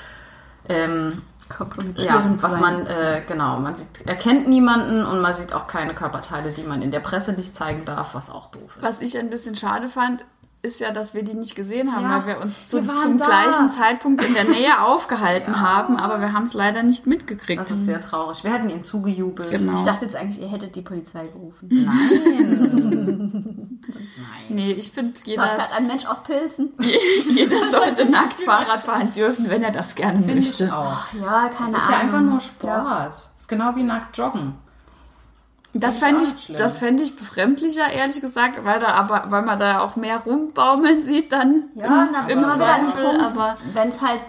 ähm, 0.69 1.23
ja, 1.97 2.35
was 2.41 2.55
sein. 2.55 2.63
man, 2.63 2.87
äh, 2.87 3.23
genau, 3.27 3.59
man 3.59 3.75
sieht, 3.75 4.07
erkennt 4.07 4.49
niemanden 4.49 5.05
und 5.05 5.21
man 5.21 5.35
sieht 5.35 5.53
auch 5.53 5.67
keine 5.67 5.95
Körperteile, 5.95 6.53
die 6.53 6.63
man 6.63 6.83
in 6.83 6.91
der 6.91 7.01
Presse 7.01 7.33
nicht 7.33 7.55
zeigen 7.55 7.85
darf, 7.85 8.15
was 8.15 8.31
auch 8.31 8.51
doof 8.51 8.77
ist. 8.77 8.83
Was 8.83 9.01
ich 9.01 9.19
ein 9.19 9.31
bisschen 9.31 9.55
schade 9.55 9.89
fand, 9.89 10.25
ist 10.65 10.81
ja, 10.81 10.91
dass 10.91 11.15
wir 11.15 11.23
die 11.23 11.35
nicht 11.35 11.55
gesehen 11.55 11.95
haben, 11.95 12.11
Ja, 12.11 12.19
weil 12.21 12.27
wir 12.37 12.43
uns 12.43 12.67
zu, 12.67 12.85
wir 12.87 12.97
zum 12.99 13.19
da. 13.19 13.27
gleichen 13.27 13.71
Zeitpunkt 13.71 14.25
in 14.25 14.35
der 14.35 14.45
Nähe 14.45 14.81
aufgehalten 14.87 15.61
haben, 15.61 15.97
aber 15.99 16.21
wir 16.21 16.33
haben 16.33 16.45
es 16.45 16.55
leider 16.55 16.83
nicht 16.83 17.07
mitgekriegt. 17.07 17.61
Das 17.61 17.71
ist 17.71 17.85
sehr 17.85 18.01
traurig. 18.01 18.43
Wir 18.45 18.53
hätten 18.53 18.71
ihnen 18.71 18.83
zugejubelt. 18.83 19.51
Genau. 19.51 19.75
Ich 19.75 19.83
dachte 19.83 20.07
jetzt 20.07 20.17
eigentlich, 20.17 20.41
ihr 20.41 20.49
hättet 20.49 20.75
die 20.75 20.83
Polizei 20.83 21.27
gerufen. 21.27 21.69
nee, 24.49 24.73
ich 24.73 24.91
finde, 24.91 25.13
Das 25.13 25.25
jeder, 25.27 25.43
hat 25.43 25.73
ein 25.73 25.87
Mensch 25.87 26.07
aus 26.07 26.23
Pilzen. 26.23 26.73
jeder 27.31 27.65
sollte 27.71 28.07
nackt 28.07 28.41
Fahrrad 28.41 28.81
fahren 28.81 29.11
dürfen, 29.11 29.51
wenn 29.51 29.63
er 29.63 29.71
das 29.71 29.95
gerne 29.95 30.19
Finde 30.21 30.37
möchte. 30.37 30.65
ich 30.65 30.73
auch. 30.73 31.13
Ja, 31.21 31.49
keine 31.49 31.73
Das 31.73 31.83
ist 31.83 31.91
ja 31.91 31.97
Ahnung. 31.97 32.01
einfach 32.01 32.21
nur 32.21 32.41
Sport. 32.41 33.09
Das 33.09 33.31
ist 33.37 33.49
genau 33.49 33.77
wie 33.77 33.83
nackt 33.83 34.17
joggen. 34.17 34.55
Das 35.75 35.99
fände 35.99 36.23
ich 36.23 36.45
schlimm. 36.45 36.59
das 36.59 36.79
fänd 36.79 37.01
ich 37.01 37.17
befremdlicher, 37.17 37.91
ehrlich 37.91 38.21
gesagt, 38.21 38.65
weil 38.65 38.79
da 38.79 38.89
aber, 38.89 39.25
weil 39.31 39.43
man 39.43 39.59
da 39.59 39.81
auch 39.81 39.97
mehr 39.97 40.19
rumbaumeln 40.19 41.01
sieht 41.01 41.33
dann 41.33 41.65
Ja, 41.75 42.09
im, 42.29 42.39
im 42.39 42.51
Zweifel, 42.51 43.21
aber 43.21 43.57
wenn 43.73 43.89
es 43.89 44.01
halt, 44.01 44.21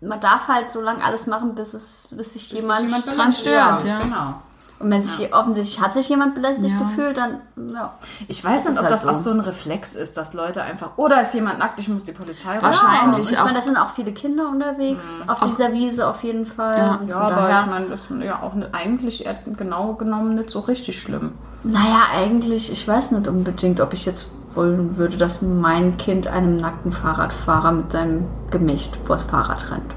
man 0.00 0.20
darf 0.20 0.48
halt 0.48 0.70
so 0.70 0.80
lange 0.80 1.04
alles 1.04 1.26
machen, 1.26 1.54
bis 1.54 1.74
es, 1.74 2.08
bis 2.10 2.32
sich 2.32 2.50
jemand, 2.52 2.82
Jemand 2.82 3.16
dran 3.16 3.30
stört, 3.30 3.84
ja. 3.84 4.00
Genau. 4.00 4.40
Und 4.80 4.90
wenn 4.90 5.02
sich 5.02 5.32
offensichtlich 5.34 5.80
hat 5.80 5.92
sich 5.94 6.08
jemand 6.08 6.34
belästigt 6.34 6.74
Ja. 6.74 6.78
gefühlt, 6.86 7.16
dann 7.16 7.40
ja. 7.72 7.92
Ich 8.28 8.42
weiß 8.42 8.64
Das 8.64 8.70
nicht, 8.72 8.78
ob 8.78 8.84
halt 8.84 8.92
das 8.94 9.02
so. 9.02 9.08
auch 9.10 9.16
so 9.16 9.30
ein 9.30 9.40
Reflex 9.40 9.94
ist, 9.94 10.16
dass 10.16 10.32
Leute 10.34 10.62
einfach, 10.62 10.92
oder 10.96 11.20
ist 11.20 11.34
jemand 11.34 11.58
nackt, 11.58 11.78
ich 11.78 11.88
muss 11.88 12.04
die 12.04 12.12
Polizei 12.12 12.54
rufen. 12.54 12.62
Wahrscheinlich. 12.62 13.18
Und 13.26 13.32
ich 13.32 13.38
auch. 13.38 13.44
meine, 13.44 13.58
da 13.58 13.62
sind 13.64 13.76
auch 13.76 13.90
viele 13.90 14.12
Kinder 14.12 14.48
unterwegs 14.48 15.06
auf 15.26 15.40
dieser 15.40 15.72
Wiese 15.72 16.08
auf 16.08 16.24
jeden 16.24 16.46
Fall. 16.46 16.78
Ja. 16.78 17.00
Ja, 17.06 17.16
aber 17.20 17.60
ich 17.60 17.66
meine, 17.70 17.86
das 17.88 18.00
ist 18.02 18.10
ja 18.22 18.42
auch 18.42 18.54
nicht, 18.54 18.74
eigentlich 18.74 19.26
eher 19.26 19.36
genau 19.56 19.92
genommen 19.94 20.34
nicht 20.34 20.50
so 20.50 20.60
richtig 20.60 21.00
schlimm. 21.00 21.32
Naja, 21.62 22.04
eigentlich, 22.14 22.72
ich 22.72 22.88
weiß 22.88 23.10
nicht 23.12 23.28
unbedingt, 23.28 23.80
ob 23.82 23.92
ich 23.92 24.06
jetzt 24.06 24.30
wollen 24.54 24.96
würde, 24.96 25.16
dass 25.18 25.42
mein 25.42 25.96
Kind 25.98 26.26
einem 26.26 26.56
nackten 26.56 26.90
Fahrradfahrer 26.90 27.72
mit 27.72 27.92
seinem 27.92 28.24
Gemächt 28.50 28.96
vors 28.96 29.24
Fahrrad 29.24 29.70
rennt. 29.70 29.94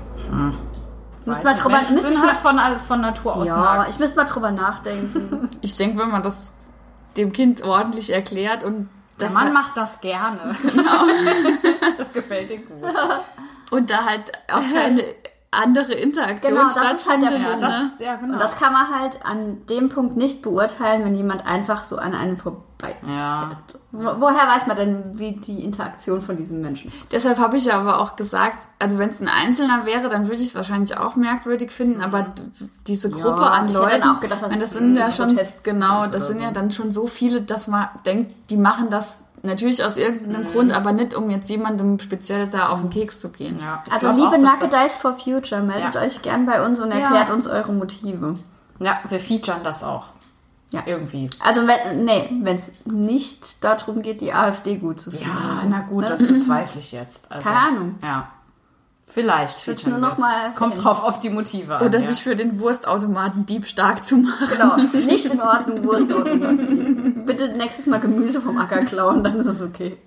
Müsste 1.26 1.44
mal 1.44 1.54
drüber, 1.56 1.76
Menschen 1.78 1.96
müsste 1.96 2.12
ich 2.12 2.18
sind 2.18 2.28
halt 2.28 2.38
von, 2.38 2.80
von 2.80 3.02
Natur 3.02 3.36
aus 3.36 3.48
ja, 3.48 3.78
nackt. 3.78 3.90
ich 3.92 4.00
müsste 4.00 4.18
mal 4.18 4.26
drüber 4.26 4.52
nachdenken. 4.52 5.50
ich 5.62 5.76
denke, 5.76 6.00
wenn 6.00 6.10
man 6.10 6.24
das 6.24 6.54
dem 7.18 7.32
Kind 7.32 7.62
ordentlich 7.64 8.12
erklärt 8.12 8.64
und 8.64 8.90
Der 9.20 9.28
das 9.28 9.34
Mann 9.34 9.44
halt, 9.46 9.54
macht 9.54 9.78
das 9.78 10.02
gerne. 10.02 10.40
das 11.98 12.12
gefällt 12.12 12.52
ihm 12.52 12.66
gut. 12.68 12.92
und 13.72 13.90
da 13.90 14.06
halt 14.06 14.32
auch 14.52 14.64
keine 14.74 15.04
andere 15.52 15.94
Interaktion 15.94 16.54
Genau, 16.54 16.64
halt 16.64 16.76
der 16.76 16.98
stattfindet. 16.98 17.50
Ja, 17.50 17.56
ne? 17.58 17.92
ja, 18.00 18.16
genau. 18.16 18.34
Und 18.34 18.40
das 18.40 18.58
kann 18.58 18.74
man 18.74 18.90
halt 18.90 19.24
an 19.26 19.66
dem 19.68 19.90
Punkt 19.90 20.18
nicht 20.18 20.42
beurteilen, 20.42 21.06
wenn 21.06 21.16
jemand 21.16 21.46
einfach 21.46 21.84
so 21.84 21.98
an 21.98 22.14
einem 22.16 22.38
vorbei. 22.38 22.96
ja. 23.08 23.52
Wo- 23.96 24.16
Woher 24.20 24.48
weiß 24.48 24.66
man 24.66 24.76
denn, 24.76 25.04
wie 25.20 25.34
die 25.34 25.64
Interaktion 25.64 26.20
von 26.22 26.36
diesem 26.36 26.62
Menschen 26.62 26.88
ist? 26.92 27.14
Deshalb 27.14 27.38
habe 27.38 27.58
ich 27.58 27.66
ja 27.66 27.80
aber 27.80 28.00
auch 28.02 28.16
gesagt, 28.16 28.68
also 28.80 28.98
wenn 28.98 29.10
es 29.12 29.22
ein 29.22 29.28
Einzelner 29.30 29.86
wäre, 29.86 30.10
dann 30.10 30.24
würde 30.28 30.42
ich 30.42 30.48
es 30.48 30.56
wahrscheinlich 30.56 30.98
auch 30.98 31.16
merkwürdig 31.16 31.72
finden, 31.72 32.02
aber 32.02 32.26
diese 32.88 33.10
Gruppe 33.12 33.44
an 33.44 33.68
ich 33.68 33.74
Leuten, 33.74 34.02
dann 34.02 34.16
auch 34.16 34.20
gedacht, 34.20 34.42
das 34.50 34.62
es 34.62 34.72
sind 34.72 34.94
ein 34.94 34.96
ja 34.96 35.12
schon, 35.12 35.30
Protest 35.30 35.64
genau, 35.64 36.08
das 36.08 36.26
sind 36.28 36.40
so. 36.40 36.44
ja 36.46 36.52
dann 36.52 36.72
schon 36.72 36.90
so 36.92 37.06
viele, 37.06 37.42
dass 37.42 37.68
man 37.68 37.88
denkt, 38.06 38.34
die 38.50 38.58
machen 38.58 38.90
das 38.90 39.20
natürlich 39.44 39.84
aus 39.84 39.98
irgendeinem 39.98 40.48
Grund, 40.52 40.72
aber 40.72 40.92
nicht, 40.92 41.14
um 41.14 41.30
jetzt 41.30 41.50
jemandem 41.50 42.00
speziell 42.00 42.48
da 42.48 42.70
auf 42.70 42.82
den 42.82 42.90
Keks 42.90 43.20
zu 43.20 43.30
gehen. 43.30 43.60
ja. 43.62 43.84
Also 43.92 44.10
liebe 44.12 44.40
das- 44.42 44.72
Dice 44.72 44.98
for 44.98 45.14
Future, 45.20 45.62
meldet 45.62 45.94
Ja. 45.94 46.02
euch 46.02 46.22
gern 46.24 46.46
bei 46.48 46.66
uns 46.66 46.80
und 46.80 46.90
Ja. 46.90 46.98
erklärt 47.00 47.30
uns 47.30 47.46
eure 47.46 47.72
Motive. 47.74 48.36
Ja, 48.80 49.00
wir 49.08 49.20
featuren 49.20 49.60
das 49.64 49.84
auch. 49.84 50.06
Ja. 50.74 50.82
Irgendwie. 50.88 51.30
Also 51.40 51.68
wenn 51.68 52.04
nee, 52.04 52.30
wenn 52.42 52.56
es 52.56 52.72
nicht 52.86 53.64
darum 53.64 54.02
geht, 54.02 54.22
die 54.22 54.34
AfD 54.34 54.78
gut 54.78 55.00
zu 55.00 55.12
finden. 55.12 55.28
Ja, 55.28 55.64
na 55.70 55.82
gut, 55.82 56.10
das 56.10 56.20
bezweifle 56.28 56.82
ich 56.82 56.92
jetzt. 56.92 57.32
Also, 57.32 57.48
Keine 57.48 57.60
Ahnung. 57.60 57.96
Ja. 58.02 58.30
Vielleicht 59.06 59.68
du 59.68 59.90
nur 59.92 60.00
noch 60.00 60.18
mal 60.18 60.48
Es 60.48 60.56
kommt 60.56 60.84
drauf 60.84 61.04
auf 61.04 61.20
die 61.20 61.30
Motive 61.30 61.76
an. 61.76 61.86
Oder 61.86 62.00
ja. 62.00 62.08
sich 62.08 62.24
für 62.24 62.36
den 62.36 62.60
Wurstautomaten 62.60 63.46
Dieb 63.46 63.68
stark 63.68 64.04
zu 64.04 64.18
machen. 64.18 64.48
Genau, 64.52 64.76
nicht 65.06 65.26
in 65.26 65.40
Ordnung, 65.40 65.84
Wurstautomaten. 65.84 67.24
Bitte 67.24 67.50
nächstes 67.50 67.86
Mal 67.86 68.00
Gemüse 68.00 68.42
vom 68.42 68.58
Acker 68.58 68.84
klauen, 68.84 69.24
dann 69.24 69.40
ist 69.40 69.46
es 69.46 69.62
okay. 69.62 69.98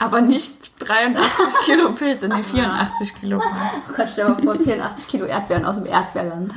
Aber 0.00 0.20
nicht 0.20 0.72
83 0.80 1.60
Kilo 1.64 1.92
Pilze, 1.92 2.28
nee, 2.28 2.42
84 2.42 3.14
Kilo. 3.20 3.38
Oh 3.38 3.92
Gott, 3.96 4.08
stell 4.10 4.26
dir 4.26 4.32
mal 4.32 4.42
vor, 4.42 4.54
84 4.56 5.08
Kilo 5.08 5.26
Erdbeeren 5.26 5.64
aus 5.64 5.76
dem 5.76 5.86
Erdbeerland. 5.86 6.52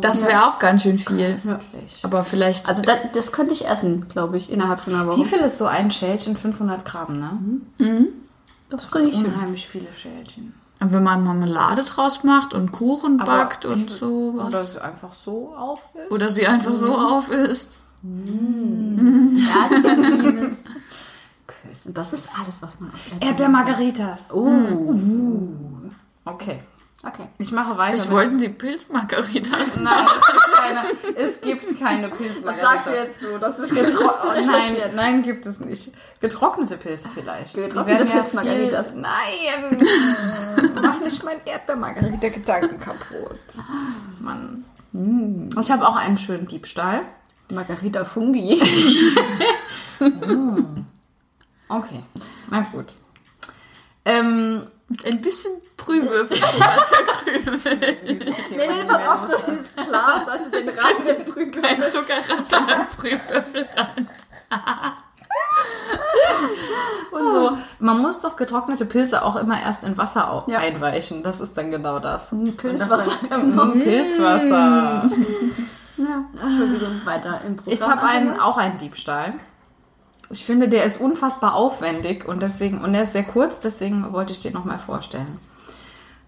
Das 0.00 0.26
wäre 0.26 0.46
auch 0.46 0.58
ganz 0.58 0.82
schön 0.82 0.98
viel. 0.98 1.16
Wirklich. 1.18 1.98
Aber 2.02 2.24
vielleicht, 2.24 2.68
Also 2.68 2.82
das, 2.82 2.98
das 3.14 3.32
könnte 3.32 3.52
ich 3.52 3.66
essen, 3.66 4.08
glaube 4.08 4.36
ich, 4.36 4.52
innerhalb 4.52 4.80
von 4.80 4.94
einer 4.94 5.06
Woche. 5.06 5.20
Wie 5.20 5.24
viel 5.24 5.38
ist 5.38 5.56
so 5.58 5.66
ein 5.66 5.90
Schälchen? 5.90 6.36
500 6.36 6.84
Gramm, 6.84 7.18
ne? 7.18 8.10
Das 8.68 8.90
kriege 8.90 9.08
ich. 9.08 9.16
Unheimlich 9.16 9.66
viele 9.66 9.92
Schälchen. 9.92 10.54
wenn 10.80 11.02
man 11.02 11.24
Marmelade 11.24 11.82
draus 11.82 12.24
macht 12.24 12.52
und 12.52 12.72
Kuchen 12.72 13.20
Aber 13.20 13.32
backt 13.38 13.64
und 13.64 13.90
so. 13.90 14.34
Oder 14.36 14.58
was. 14.60 14.72
sie 14.74 14.82
einfach 14.82 15.14
so 15.14 15.54
aufhält. 15.56 16.10
Oder 16.10 16.28
sie 16.28 16.46
einfach 16.46 16.76
so 16.76 16.94
aufisst. 16.94 17.78
Erdbeerlimes. 19.62 20.58
Das 21.86 22.12
ist 22.12 22.28
alles, 22.40 22.62
was 22.62 22.78
man 22.78 22.90
aus 22.90 23.00
Erdbeeren... 23.10 23.28
Erdbeermargaritas. 23.28 24.32
Oh, 24.32 24.52
Okay. 26.24 26.60
Okay. 27.06 27.26
Ich 27.38 27.50
mache 27.52 27.76
weiter. 27.78 27.96
Ich 27.96 28.10
wollten 28.10 28.38
die 28.38 28.48
Pilzmargaritas. 28.48 29.76
Nein, 29.80 30.06
es 30.06 30.22
gibt 30.32 30.52
keine, 30.54 30.84
es 31.16 31.40
gibt 31.40 31.80
keine 31.80 32.08
Pilzmargaritas. 32.08 32.44
Was 32.46 32.60
sagst 32.60 32.86
du 32.86 32.90
jetzt 32.92 33.20
so? 33.20 33.38
Das 33.38 33.58
ist 33.58 33.72
Oh, 33.98 34.28
nein, 34.46 34.76
nein, 34.94 35.22
gibt 35.22 35.46
es 35.46 35.60
nicht. 35.60 35.92
Getrocknete 36.20 36.76
Pilze 36.76 37.08
vielleicht. 37.12 37.54
Getrocknete 37.54 38.04
Pilzmargaritas. 38.06 38.88
viel- 38.92 39.00
Nein! 39.00 39.88
Mach 40.82 41.00
nicht 41.00 41.22
mein 41.24 41.36
Erdbeermargarita-Gedanken 41.44 42.80
kaputt. 42.80 43.38
Mann. 44.20 44.64
Ich 45.60 45.70
habe 45.70 45.86
auch 45.88 45.96
einen 45.96 46.16
schönen 46.16 46.46
Diebstahl. 46.46 47.02
Margarita 47.52 48.04
Fungi. 48.04 48.62
Okay, 51.68 52.00
na 52.50 52.60
gut. 52.60 52.92
Ähm, 54.04 54.66
Ein 55.06 55.20
bisschen 55.20 55.52
Brühwürfel 55.76 56.38
drüber 56.38 56.84
zerkrümeln. 56.86 58.18
nee, 58.56 58.84
nee, 58.84 58.90
auf, 59.08 59.20
so 59.22 59.34
dieses 59.50 59.74
Glas, 59.74 60.28
also 60.28 60.50
den 60.50 60.68
Rand 60.68 61.06
der 61.06 61.14
Brücke. 61.24 61.62
Ein 61.64 61.82
Zuckerrand, 61.90 62.48
sondern 62.48 62.86
Brühwürfelrand. 62.96 64.08
und 67.10 67.32
so. 67.32 67.58
Man 67.78 67.98
muss 68.02 68.20
doch 68.20 68.36
getrocknete 68.36 68.84
Pilze 68.86 69.24
auch 69.24 69.36
immer 69.36 69.60
erst 69.60 69.84
in 69.84 69.96
Wasser 69.98 70.30
au- 70.30 70.44
Ja. 70.48 70.58
einweichen. 70.58 71.22
Das 71.22 71.40
ist 71.40 71.56
dann 71.56 71.70
genau 71.70 71.98
das. 71.98 72.30
Pilzwasser. 72.56 73.12
Das 73.28 73.42
Mm, 73.42 73.72
Pilzwasser. 73.80 75.10
Ja, 75.96 76.24
Entschuldigung, 76.42 77.00
weiter 77.04 77.40
im 77.46 77.56
Programm. 77.56 77.72
Ich 77.74 77.82
habe 77.86 78.02
einen, 78.02 78.40
auch 78.40 78.58
einen 78.58 78.78
Diebstahl. 78.78 79.34
Ich 80.30 80.44
finde, 80.44 80.68
der 80.68 80.84
ist 80.84 81.00
unfassbar 81.00 81.54
aufwendig 81.54 82.26
und 82.26 82.42
deswegen, 82.42 82.82
und 82.82 82.92
der 82.92 83.02
ist 83.02 83.12
sehr 83.12 83.24
kurz, 83.24 83.60
deswegen 83.60 84.12
wollte 84.12 84.32
ich 84.32 84.40
den 84.40 84.52
nochmal 84.52 84.78
vorstellen. 84.78 85.38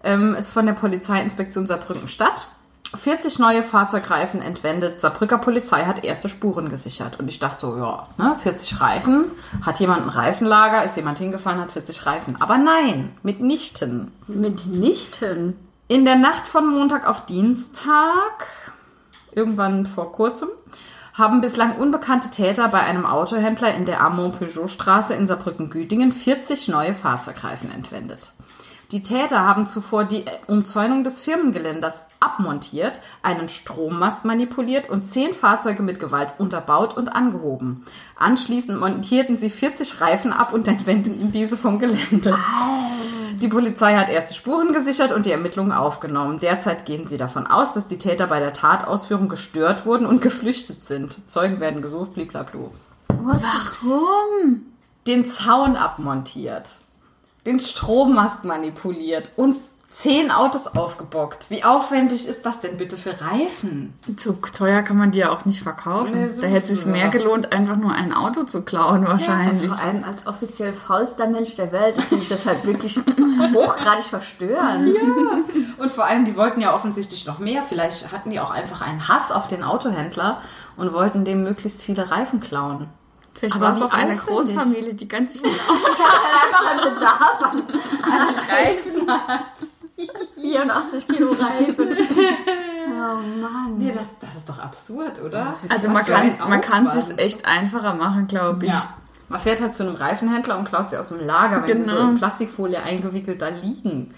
Ähm, 0.03 0.35
ist 0.35 0.51
von 0.51 0.65
der 0.65 0.73
Polizeiinspektion 0.73 1.67
Saarbrücken 1.67 2.07
Stadt. 2.07 2.47
40 2.95 3.39
neue 3.39 3.63
Fahrzeugreifen 3.63 4.41
entwendet. 4.41 5.01
Saarbrücker 5.01 5.39
Polizei 5.39 5.83
hat 5.83 6.03
erste 6.03 6.29
Spuren 6.29 6.69
gesichert. 6.69 7.19
Und 7.19 7.27
ich 7.27 7.39
dachte 7.39 7.61
so, 7.61 7.77
ja, 7.77 8.07
ne, 8.17 8.35
40 8.39 8.79
Reifen. 8.79 9.25
Hat 9.65 9.79
jemand 9.79 10.03
ein 10.03 10.09
Reifenlager? 10.09 10.83
Ist 10.83 10.95
jemand 10.95 11.19
hingefallen, 11.19 11.59
hat 11.59 11.73
40 11.73 12.05
Reifen. 12.05 12.41
Aber 12.41 12.57
nein, 12.57 13.11
mitnichten. 13.23 14.13
Mitnichten. 14.27 15.57
In 15.89 16.05
der 16.05 16.15
Nacht 16.15 16.47
von 16.47 16.67
Montag 16.67 17.07
auf 17.07 17.25
Dienstag, 17.25 18.47
irgendwann 19.31 19.85
vor 19.85 20.11
kurzem, 20.11 20.49
haben 21.17 21.41
bislang 21.41 21.77
unbekannte 21.77 22.29
Täter 22.29 22.67
bei 22.67 22.81
einem 22.81 23.07
Autohändler 23.07 23.73
in 23.73 23.85
der 23.85 24.01
Armand-Peugeot-Straße 24.01 25.15
in 25.15 25.25
Saarbrücken-Güdingen 25.25 26.11
40 26.11 26.67
neue 26.67 26.93
Fahrzeugreifen 26.93 27.71
entwendet. 27.71 28.31
Die 28.91 29.01
Täter 29.01 29.41
haben 29.45 29.65
zuvor 29.65 30.05
die 30.05 30.23
Umzäunung 30.47 31.03
des 31.03 31.19
Firmengeländers 31.19 32.03
abmontiert, 32.21 33.01
einen 33.21 33.49
Strommast 33.49 34.23
manipuliert 34.23 34.89
und 34.89 35.03
zehn 35.03 35.33
Fahrzeuge 35.33 35.83
mit 35.83 35.99
Gewalt 35.99 36.33
unterbaut 36.37 36.95
und 36.95 37.09
angehoben. 37.09 37.83
Anschließend 38.15 38.79
montierten 38.79 39.35
sie 39.35 39.49
40 39.49 39.99
Reifen 39.99 40.31
ab 40.31 40.53
und 40.53 40.69
entwendeten 40.69 41.33
diese 41.33 41.57
vom 41.57 41.79
Gelände. 41.79 42.37
Die 43.41 43.49
Polizei 43.49 43.95
hat 43.95 44.09
erste 44.09 44.33
Spuren 44.33 44.71
gesichert 44.73 45.11
und 45.11 45.25
die 45.25 45.31
Ermittlungen 45.31 45.73
aufgenommen. 45.73 46.39
Derzeit 46.39 46.85
gehen 46.85 47.07
sie 47.07 47.17
davon 47.17 47.45
aus, 47.45 47.73
dass 47.73 47.87
die 47.87 47.97
Täter 47.97 48.27
bei 48.27 48.39
der 48.39 48.53
Tatausführung 48.53 49.27
gestört 49.27 49.85
wurden 49.85 50.07
und 50.07 50.21
geflüchtet 50.21 50.85
sind. 50.85 51.29
Zeugen 51.29 51.59
werden 51.59 51.81
gesucht, 51.81 52.13
bliblablu. 52.13 52.71
Warum? 53.09 54.65
Den 55.05 55.25
Zaun 55.25 55.75
abmontiert, 55.75 56.79
den 57.47 57.59
Strommast 57.59 58.43
manipuliert 58.43 59.31
und 59.37 59.55
zehn 59.89 60.29
Autos 60.31 60.67
aufgebockt. 60.67 61.49
Wie 61.49 61.63
aufwendig 61.63 62.27
ist 62.27 62.45
das 62.45 62.59
denn 62.59 62.77
bitte 62.77 62.97
für 62.97 63.19
Reifen? 63.19 63.93
So 64.17 64.33
teuer 64.33 64.83
kann 64.83 64.97
man 64.97 65.11
die 65.11 65.19
ja 65.19 65.31
auch 65.31 65.45
nicht 65.45 65.63
verkaufen. 65.63 66.21
Nee, 66.21 66.27
so 66.27 66.41
da 66.41 66.47
hätte 66.47 66.71
es 66.71 66.83
sich 66.83 66.85
mehr 66.91 67.05
ja. 67.05 67.07
gelohnt, 67.07 67.51
einfach 67.53 67.77
nur 67.77 67.93
ein 67.93 68.13
Auto 68.13 68.43
zu 68.43 68.63
klauen 68.63 69.07
wahrscheinlich. 69.07 69.71
Vor 69.71 69.83
allem 69.83 70.03
als 70.03 70.27
offiziell 70.27 70.73
faulster 70.73 71.27
Mensch 71.27 71.55
der 71.55 71.71
Welt 71.71 71.95
finde 72.03 72.23
ich 72.23 72.29
das 72.29 72.45
halt 72.45 72.63
wirklich 72.65 72.99
hochgradig 73.55 74.03
verstörend. 74.03 74.95
Und 75.77 75.91
vor 75.91 76.05
allem, 76.05 76.25
die 76.25 76.35
wollten 76.35 76.61
ja 76.61 76.75
offensichtlich 76.75 77.25
noch 77.25 77.39
mehr. 77.39 77.63
Vielleicht 77.63 78.11
hatten 78.11 78.29
die 78.29 78.39
auch 78.39 78.51
einfach 78.51 78.81
einen 78.81 79.07
Hass 79.07 79.31
auf 79.31 79.47
den 79.47 79.63
Autohändler 79.63 80.41
und 80.75 80.93
wollten 80.93 81.25
dem 81.25 81.43
möglichst 81.43 81.81
viele 81.81 82.11
Reifen 82.11 82.39
klauen. 82.39 82.87
Vielleicht 83.37 83.59
war 83.59 83.71
es 83.71 83.81
auch 83.81 83.93
eine. 83.93 84.15
Großfamilie, 84.15 84.93
die 84.95 85.07
ganz 85.07 85.35
Ich 85.35 85.41
habe 85.43 85.53
einfach 86.45 86.71
einen 86.71 86.93
Bedarf 86.95 87.41
an, 87.41 87.63
an 88.03 88.35
Reifen. 88.49 89.07
84 90.41 91.07
Kilo 91.15 91.31
Reifen. 91.31 91.97
Oh 92.89 93.19
Mann. 93.39 93.77
Nee, 93.77 93.91
das, 93.93 94.05
das 94.19 94.35
ist 94.37 94.49
doch 94.49 94.57
absurd, 94.59 95.21
oder? 95.21 95.53
Also 95.69 95.89
man 95.89 96.03
kann, 96.03 96.21
ein 96.21 96.49
man 96.49 96.61
kann 96.61 96.87
es 96.87 96.93
sich 97.07 97.17
echt 97.19 97.45
einfacher 97.45 97.93
machen, 97.93 98.27
glaube 98.27 98.65
ich. 98.65 98.71
Ja. 98.71 98.89
Man 99.29 99.39
fährt 99.39 99.61
halt 99.61 99.73
zu 99.73 99.83
einem 99.83 99.95
Reifenhändler 99.95 100.57
und 100.57 100.65
klaut 100.65 100.89
sie 100.89 100.97
aus 100.97 101.09
dem 101.09 101.19
Lager, 101.23 101.67
wenn 101.67 101.83
sie 101.83 101.89
so 101.91 101.95
Genau. 101.97 102.09
in 102.11 102.17
Plastikfolie 102.17 102.81
eingewickelt 102.81 103.41
da 103.41 103.49
liegen. 103.49 104.15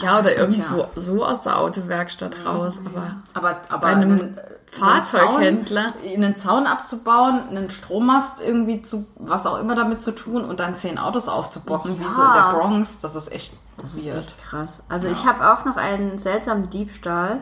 Ja, 0.00 0.18
oder 0.20 0.36
irgendwo 0.36 0.82
Tja. 0.82 0.88
so 0.96 1.24
aus 1.24 1.42
der 1.42 1.58
Autowerkstatt 1.58 2.44
raus. 2.44 2.80
Aber 2.84 3.16
Aber, 3.34 3.56
aber 3.68 3.78
Bei 3.78 3.88
einem 3.88 4.12
einen, 4.12 4.40
Fahrzeughändler. 4.70 5.94
einen, 6.04 6.24
einen 6.24 6.36
Zaun 6.36 6.66
abzubauen, 6.66 7.48
einen 7.48 7.70
Strommast 7.70 8.40
irgendwie 8.44 8.82
zu, 8.82 9.06
was 9.16 9.46
auch 9.46 9.58
immer 9.58 9.74
damit 9.74 10.02
zu 10.02 10.12
tun 10.14 10.44
und 10.44 10.60
dann 10.60 10.74
zehn 10.74 10.98
Autos 10.98 11.28
aufzubocken, 11.28 11.98
wie 11.98 12.04
so 12.04 12.22
in 12.22 12.32
der 12.32 12.52
Bronx, 12.52 13.00
das 13.00 13.14
ist 13.14 13.32
echt 13.32 13.56
weird. 13.76 14.18
Echt 14.18 14.42
krass. 14.42 14.82
Also 14.88 15.08
ich 15.08 15.24
habe 15.24 15.52
auch 15.52 15.64
noch 15.64 15.76
einen 15.76 16.18
seltsamen 16.18 16.68
Diebstahl. 16.70 17.40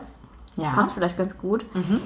Ja. 0.57 0.71
Passt 0.71 0.93
vielleicht 0.93 1.17
ganz 1.17 1.37
gut. 1.37 1.65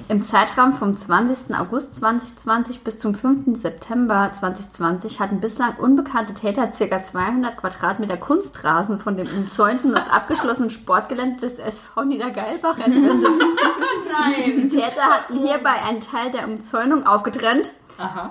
Im 0.10 0.24
Zeitraum 0.24 0.74
vom 0.74 0.96
20. 0.96 1.56
August 1.58 1.96
2020 1.96 2.84
bis 2.84 3.00
zum 3.00 3.16
5. 3.16 3.58
September 3.58 4.30
2020 4.32 5.20
hatten 5.20 5.40
bislang 5.40 5.76
unbekannte 5.78 6.34
Täter 6.34 6.68
ca. 6.68 7.02
200 7.02 7.58
Quadratmeter 7.58 8.18
Kunstrasen 8.18 9.00
von 9.00 9.16
dem 9.16 9.28
umzäunten 9.28 9.92
und 9.92 10.14
abgeschlossenen 10.14 10.70
Sportgelände 10.70 11.42
des 11.42 11.60
SV 11.60 12.04
Niedergeilbach 12.04 12.78
entwendet. 12.80 13.30
Nein! 14.12 14.62
Die 14.62 14.68
Täter 14.68 15.04
hatten 15.04 15.38
hierbei 15.38 15.82
einen 15.88 16.02
Teil 16.02 16.32
der 16.32 16.48
Umzäunung 16.48 17.06
aufgetrennt, 17.06 17.72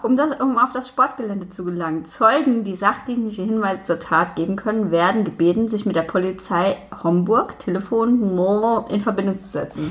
um, 0.02 0.16
das, 0.16 0.40
um 0.40 0.59
auf 0.59 0.72
das 0.72 0.88
Sportgelände 0.88 1.48
zu 1.48 1.64
gelangen. 1.64 2.04
Zeugen, 2.04 2.64
die 2.64 2.74
sachdienliche 2.74 3.42
Hinweise 3.42 3.85
zur 3.85 4.00
Tat 4.00 4.37
geben 4.37 4.56
können, 4.56 4.90
werden 4.90 5.24
gebeten, 5.24 5.68
sich 5.68 5.87
mit 5.87 5.96
der 5.96 6.02
Polizei 6.02 6.76
Homburg, 7.02 7.59
Telefon, 7.59 8.87
in 8.90 9.00
Verbindung 9.00 9.38
zu 9.38 9.48
setzen. 9.48 9.90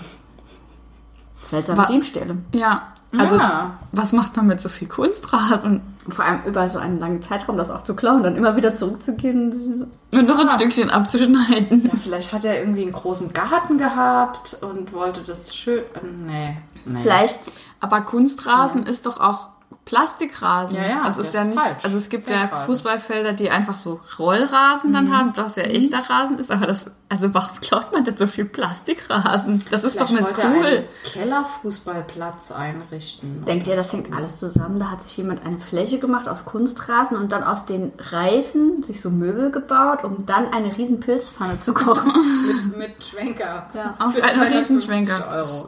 Seltsame 1.49 1.87
Diebstähle. 1.87 2.37
ja, 2.53 2.81
also 3.17 3.37
Ja. 3.37 3.71
was 3.91 4.13
macht 4.13 4.35
man 4.37 4.47
mit 4.47 4.61
so 4.61 4.69
viel 4.69 4.87
Kunstrasen? 4.87 5.81
Und 6.05 6.13
vor 6.13 6.25
allem 6.25 6.41
über 6.45 6.67
so 6.69 6.79
einen 6.79 6.99
langen 6.99 7.21
Zeitraum 7.21 7.57
das 7.57 7.69
auch 7.69 7.83
zu 7.83 7.95
klauen, 7.95 8.23
dann 8.23 8.35
immer 8.35 8.55
wieder 8.55 8.73
zurückzugehen. 8.73 9.87
Und 10.13 10.27
noch 10.27 10.39
ein 10.39 10.49
Stückchen 10.49 10.89
abzuschneiden. 10.89 11.85
Ja, 11.85 11.91
vielleicht 12.01 12.33
hat 12.33 12.45
er 12.45 12.59
irgendwie 12.59 12.83
einen 12.83 12.91
großen 12.91 13.31
Garten 13.33 13.77
gehabt 13.77 14.57
und 14.61 14.91
wollte 14.93 15.21
das 15.21 15.55
schön. 15.55 15.79
äh, 15.79 16.05
Nee. 16.27 16.57
nee. 16.85 16.99
Vielleicht, 17.01 17.39
Aber 17.79 18.01
Kunstrasen 18.01 18.83
ist 18.85 19.05
doch 19.05 19.19
auch 19.19 19.47
Plastikrasen. 19.89 20.77
Ja, 20.77 20.87
ja, 20.87 21.03
das 21.03 21.17
das 21.17 21.25
ist 21.27 21.33
ja 21.33 21.41
ist 21.41 21.47
nicht. 21.47 21.59
falsch. 21.59 21.83
Also 21.83 21.97
es 21.97 22.09
gibt 22.09 22.29
ja. 22.29 22.45
Fußballfelder, 22.47 23.33
die 23.33 23.49
einfach 23.49 23.73
so 23.73 23.99
Rollrasen 24.19 24.93
dann 24.93 25.11
haben, 25.11 25.31
was 25.35 25.55
ja 25.55 25.63
echter 25.63 26.07
Rasen 26.07 26.37
ist. 26.37 26.51
Aber 26.51 26.67
das, 26.67 26.85
also 27.09 27.33
warum 27.33 27.59
klaut 27.59 27.91
man 27.91 28.03
denn 28.03 28.15
so 28.15 28.27
viel 28.27 28.45
Plastikrasen? 28.45 29.63
Das 29.71 29.83
ist 29.83 29.97
Vielleicht 29.99 30.11
doch 30.11 30.35
nicht 30.35 30.45
cool. 30.45 30.87
Kellerfußballplatz 31.11 32.51
einrichten. 32.51 33.43
denkt 33.45 33.65
ihr, 33.65 33.75
das 33.75 33.91
hängt 33.91 34.13
alles 34.13 34.37
zusammen? 34.37 34.79
Da 34.79 34.91
hat 34.91 35.01
sich 35.01 35.17
jemand 35.17 35.43
eine 35.43 35.57
Fläche 35.57 35.97
gemacht 35.97 36.29
aus 36.29 36.45
Kunstrasen 36.45 37.17
und 37.17 37.31
dann 37.31 37.43
aus 37.43 37.65
den 37.65 37.91
Reifen 37.97 38.83
sich 38.83 39.01
so 39.01 39.09
Möbel 39.09 39.49
gebaut, 39.49 40.03
um 40.03 40.23
dann 40.27 40.53
eine 40.53 40.77
riesen 40.77 40.99
Pilzpfanne 40.99 41.59
zu 41.59 41.73
kochen. 41.73 42.13
mit, 42.67 42.77
mit 42.77 43.03
Schwenker. 43.03 43.67
Ja. 43.73 43.95
Auf 43.97 44.13
Für 44.13 44.23
einen 44.23 44.33
250 44.35 44.69
Riesenschwenker. 44.69 45.31
Euro. 45.31 45.67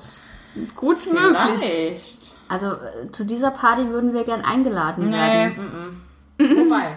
Gut 0.76 1.12
möglich. 1.12 1.60
Vielleicht. 1.62 2.32
Also 2.50 2.68
äh, 2.74 3.12
zu 3.12 3.24
dieser 3.26 3.52
Party 3.52 3.90
würden 3.90 4.14
wir 4.14 4.24
gern 4.26 4.42
eingeladen 4.44 5.10
Nee, 5.10 5.16
werden. 5.16 5.98
mm, 6.38 6.44
mm. 6.44 6.58
Wobei, 6.66 6.88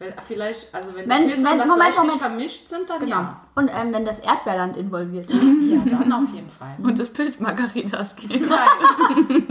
wenn, 0.00 0.12
vielleicht, 0.26 0.74
also 0.74 0.94
wenn, 0.94 1.08
Wenn- 1.08 1.22
die 1.28 1.34
Pilze 1.34 1.44
wenn- 1.46 1.52
und 1.52 1.58
das 1.60 1.68
Moment, 1.68 1.84
Fleisch 1.94 2.02
nicht 2.04 2.14
Moment. 2.14 2.20
vermischt 2.20 2.68
sind, 2.68 2.90
dann 2.90 2.98
Genau. 3.00 3.10
ja. 3.10 3.40
Und 3.54 3.68
ähm, 3.72 3.92
wenn 3.94 4.04
das 4.04 4.18
Erdbeerland 4.18 4.76
involviert 4.76 5.30
ist. 5.30 5.42
Ja, 5.68 5.82
dann 5.84 6.10
auf 6.12 6.22
jeden 6.32 6.50
Fall. 6.50 6.74
Und 6.82 6.98
das 6.98 7.10
Pilzmargaritas 7.10 8.16
geben. 8.16 8.50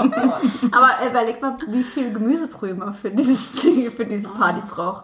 Aber 0.72 1.02
äh, 1.02 1.10
überleg 1.10 1.42
mal, 1.42 1.58
wie 1.68 1.84
viel 1.84 2.12
Gemüsebrühe 2.12 2.74
man 2.74 2.94
für, 2.94 3.10
dieses, 3.12 3.62
für 3.96 4.06
diese 4.06 4.30
Party 4.30 4.62
braucht. 4.68 5.04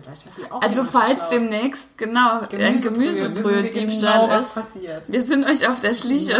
Vielleicht 0.00 0.26
hat 0.26 0.32
die 0.38 0.50
auch 0.50 0.62
Also 0.62 0.84
falls 0.84 1.22
geklaut. 1.22 1.32
demnächst 1.32 1.98
genau 1.98 2.40
ein 2.40 2.48
Wissen 2.52 2.84
wir 2.84 2.90
Gemüsebrühe-Diebstahl 2.90 4.26
genau, 4.28 4.40
ist. 4.40 4.54
passiert. 4.54 5.10
Wir 5.12 5.22
sind 5.22 5.44
euch 5.44 5.68
auf 5.68 5.80
der 5.80 5.94
Schliche. 5.94 6.36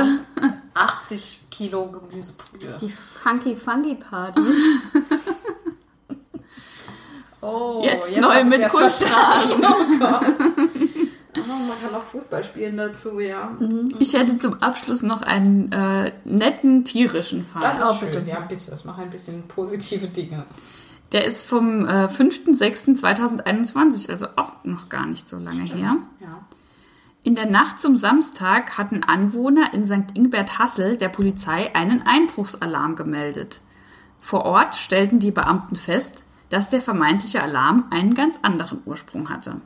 80 0.79 1.47
Kilo 1.51 1.91
Gemüsebrühe. 1.91 2.79
Die 2.81 2.91
Funky 2.91 3.57
Funky 3.57 3.97
Party. 3.97 4.41
Oh, 7.41 7.83
Jetzt 7.85 8.11
neu 8.17 8.35
hab's 8.35 8.51
mit 8.51 8.65
verstanden. 8.65 9.63
Oh 9.65 9.77
Gott. 10.01 10.25
Oh, 11.37 11.41
man 11.69 11.81
kann 11.81 11.95
auch 11.95 12.03
Fußball 12.03 12.43
spielen 12.43 12.77
dazu, 12.77 13.21
ja. 13.21 13.57
Ich 14.01 14.13
hätte 14.15 14.37
zum 14.39 14.61
Abschluss 14.61 15.03
noch 15.03 15.23
einen 15.23 15.71
äh, 15.71 16.11
netten 16.25 16.85
tierischen 16.85 17.45
Fall. 17.45 17.63
Das 17.63 17.79
ist 17.79 17.85
Oh, 17.89 17.95
schön. 17.95 18.11
bitte. 18.11 18.29
Ja, 18.29 18.41
bitte. 18.41 18.77
Noch 18.85 18.99
ein 18.99 19.09
bisschen 19.09 19.47
positive 19.47 20.09
Dinge. 20.09 20.45
Der 21.13 21.27
ist 21.27 21.47
vom 21.47 21.87
äh, 21.87 22.07
5.6.2021, 22.07 24.11
also 24.11 24.27
auch 24.35 24.55
noch 24.65 24.89
gar 24.89 25.07
nicht 25.07 25.29
so 25.29 25.39
lange 25.39 25.63
her. 25.63 25.97
Ja. 26.21 26.41
In 27.25 27.35
der 27.35 27.47
Nacht 27.47 27.81
zum 27.81 27.97
Samstag 27.97 28.79
hatten 28.79 29.03
Anwohner 29.03 29.75
in 29.75 29.87
St. 29.87 30.15
Ingbert 30.15 30.59
Hassel 30.59 30.97
der 30.97 31.09
Polizei 31.09 31.75
einen 31.75 32.03
Einbruchsalarm 32.03 32.95
gemeldet. 32.95 33.61
Vor 34.21 34.45
Ort 34.45 34.77
stellten 34.77 35.19
die 35.19 35.33
Beamten 35.33 35.77
fest, 35.77 36.25
dass 36.49 36.69
der 36.69 36.81
vermeintliche 36.81 37.43
Alarm 37.43 37.85
einen 37.91 38.15
ganz 38.15 38.39
anderen 38.43 38.81
Ursprung 38.85 39.31
hatte. 39.31 39.61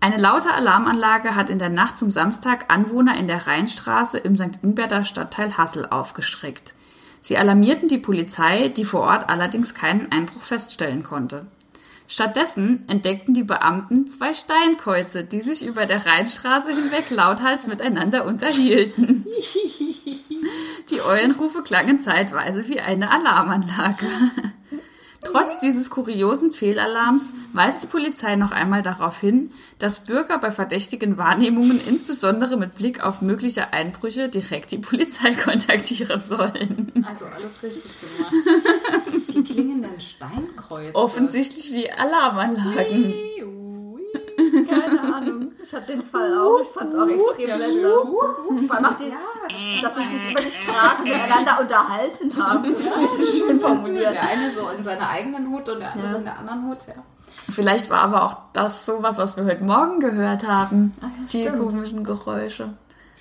Eine 0.00 0.16
laute 0.16 0.52
Alarmanlage 0.52 1.36
hat 1.36 1.50
in 1.50 1.58
der 1.58 1.68
Nacht 1.68 1.98
zum 1.98 2.10
Samstag 2.10 2.72
Anwohner 2.72 3.18
in 3.18 3.28
der 3.28 3.46
Rheinstraße 3.46 4.16
im 4.16 4.34
St. 4.34 4.58
Ingberter 4.62 5.04
Stadtteil 5.04 5.58
Hassel 5.58 5.86
aufgeschreckt. 5.86 6.74
Sie 7.20 7.36
alarmierten 7.36 7.88
die 7.88 7.98
Polizei, 7.98 8.68
die 8.68 8.86
vor 8.86 9.02
Ort 9.02 9.28
allerdings 9.28 9.74
keinen 9.74 10.10
Einbruch 10.10 10.42
feststellen 10.42 11.02
konnte. 11.02 11.46
Stattdessen 12.10 12.88
entdeckten 12.88 13.34
die 13.34 13.44
Beamten 13.44 14.08
zwei 14.08 14.34
Steinkreuze, 14.34 15.22
die 15.22 15.40
sich 15.40 15.64
über 15.64 15.86
der 15.86 16.04
Rheinstraße 16.04 16.70
hinweg 16.70 17.08
lauthals 17.10 17.68
miteinander 17.68 18.24
unterhielten. 18.24 19.24
Die 20.90 21.02
Eulenrufe 21.02 21.62
klangen 21.62 22.00
zeitweise 22.00 22.68
wie 22.68 22.80
eine 22.80 23.12
Alarmanlage. 23.12 24.06
Trotz 25.22 25.58
dieses 25.58 25.90
kuriosen 25.90 26.52
Fehlalarms 26.52 27.32
weist 27.52 27.82
die 27.82 27.86
Polizei 27.86 28.36
noch 28.36 28.52
einmal 28.52 28.82
darauf 28.82 29.20
hin, 29.20 29.50
dass 29.78 30.00
Bürger 30.00 30.38
bei 30.38 30.50
verdächtigen 30.50 31.18
Wahrnehmungen 31.18 31.80
insbesondere 31.86 32.56
mit 32.56 32.74
Blick 32.74 33.02
auf 33.02 33.20
mögliche 33.20 33.72
Einbrüche 33.72 34.28
direkt 34.28 34.72
die 34.72 34.78
Polizei 34.78 35.34
kontaktieren 35.44 36.22
sollen. 36.26 37.04
Also 37.06 37.26
alles 37.26 37.62
richtig 37.62 37.92
gemacht. 38.00 39.28
Die 39.28 39.44
klingenden 39.44 40.00
Steinkreuze. 40.00 40.94
Offensichtlich 40.94 41.72
wie 41.72 41.90
Alarmanlagen. 41.90 43.14
Keine 44.68 45.14
Ahnung. 45.14 45.52
Ich 45.62 45.72
hatte 45.72 45.92
den 45.92 46.02
Fall 46.02 46.38
auch. 46.38 46.60
Ich 46.60 46.68
fand 46.68 46.92
es 46.92 46.98
auch 46.98 47.08
extrem 47.08 47.48
ja 47.48 47.58
seltsam. 47.58 48.08
Vor 48.66 48.76
allem, 48.76 48.84
auch 48.86 48.98
die, 48.98 49.82
dass 49.82 49.94
sie 49.96 50.16
sich 50.16 50.30
über 50.30 50.40
die 50.40 50.50
Straße 50.50 51.02
miteinander 51.02 51.60
unterhalten 51.60 52.36
haben. 52.36 52.74
Das 52.74 52.88
finde 52.88 53.04
ich 53.04 53.10
so 53.10 53.46
schön 53.46 53.60
formuliert. 53.60 54.14
Der 54.14 54.28
eine 54.28 54.50
so 54.50 54.68
in 54.76 54.82
seiner 54.82 55.08
eigenen 55.08 55.50
Hut 55.50 55.68
und 55.68 55.80
der 55.80 55.92
andere 55.92 56.16
in 56.16 56.24
der 56.24 56.38
anderen 56.38 56.66
Hut, 56.66 56.78
ja. 56.88 56.94
Vielleicht 57.48 57.90
war 57.90 58.02
aber 58.02 58.24
auch 58.24 58.36
das 58.52 58.86
sowas, 58.86 59.18
was 59.18 59.36
wir 59.36 59.44
heute 59.44 59.64
Morgen 59.64 60.00
gehört 60.00 60.46
haben. 60.46 60.94
Die 61.32 61.42
stimmt. 61.42 61.58
komischen 61.58 62.04
Geräusche. 62.04 62.74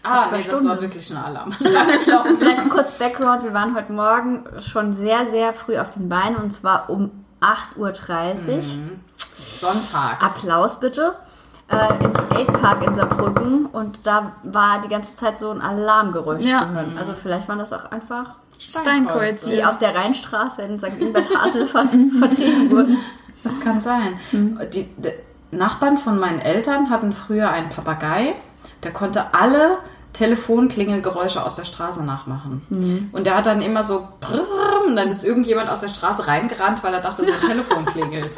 Ah, 0.04 0.28
nee, 0.32 0.44
das 0.50 0.66
war 0.66 0.80
wirklich 0.80 1.12
ein 1.12 1.18
Alarm. 1.18 1.52
Vielleicht 2.40 2.70
kurz 2.70 2.98
Background. 2.98 3.44
Wir 3.44 3.54
waren 3.54 3.76
heute 3.76 3.92
Morgen 3.92 4.46
schon 4.60 4.94
sehr, 4.94 5.30
sehr 5.30 5.54
früh 5.54 5.78
auf 5.78 5.92
den 5.92 6.08
Beinen 6.08 6.38
und 6.38 6.52
zwar 6.52 6.90
um 6.90 7.26
8.30 7.42 7.78
Uhr. 7.78 8.62
Sonntags. 9.60 10.24
Applaus 10.24 10.80
bitte. 10.80 11.16
Äh, 11.72 12.04
Im 12.04 12.16
Skatepark 12.16 12.84
in 12.88 12.94
Saarbrücken 12.96 13.68
und 13.68 14.00
da 14.08 14.32
war 14.44 14.82
die 14.82 14.88
ganze 14.90 15.16
Zeit 15.16 15.38
so 15.38 15.52
ein 15.52 15.62
Alarmgeräusch 15.62 16.44
Ja. 16.44 16.62
zu 16.62 16.70
hören. 16.72 16.98
Also 16.98 17.14
vielleicht 17.14 17.48
waren 17.48 17.60
das 17.60 17.72
auch 17.74 17.92
einfach 17.92 18.36
Steinkreuze. 18.58 19.52
die 19.52 19.64
aus 19.64 19.78
der 19.78 19.94
Rheinstraße 19.96 20.64
in 20.64 20.80
St. 20.80 21.00
Ingbert 21.00 21.28
Hasel 21.38 21.66
ver 21.68 21.86
vertrieben 22.20 22.72
wurden. 22.72 22.98
Das 23.44 23.60
kann 23.60 23.82
sein. 23.82 24.20
Die, 24.34 24.84
die 24.98 25.12
Nachbarn 25.52 25.98
von 26.00 26.20
meinen 26.20 26.40
Eltern 26.40 26.90
hatten 26.90 27.14
früher 27.14 27.50
einen 27.52 27.70
Papagei, 27.70 28.34
der 28.84 28.92
konnte 28.92 29.34
alle 29.34 29.78
Telefonklingelgeräusche 30.14 31.46
aus 31.46 31.56
der 31.58 31.66
Straße 31.66 32.04
nachmachen. 32.04 33.10
Und 33.12 33.26
der 33.26 33.38
hat 33.38 33.46
dann 33.46 33.62
immer 33.62 33.84
so 33.84 34.08
brrrr, 34.20 34.70
und 34.90 34.96
dann 34.96 35.10
ist 35.10 35.24
irgendjemand 35.24 35.70
aus 35.70 35.82
der 35.82 35.90
Straße 35.90 36.28
reingerannt, 36.28 36.84
weil 36.84 36.94
er 36.94 37.02
dachte, 37.02 37.24
sein 37.24 37.40
Telefon 37.48 37.86
klingelt. 37.86 38.32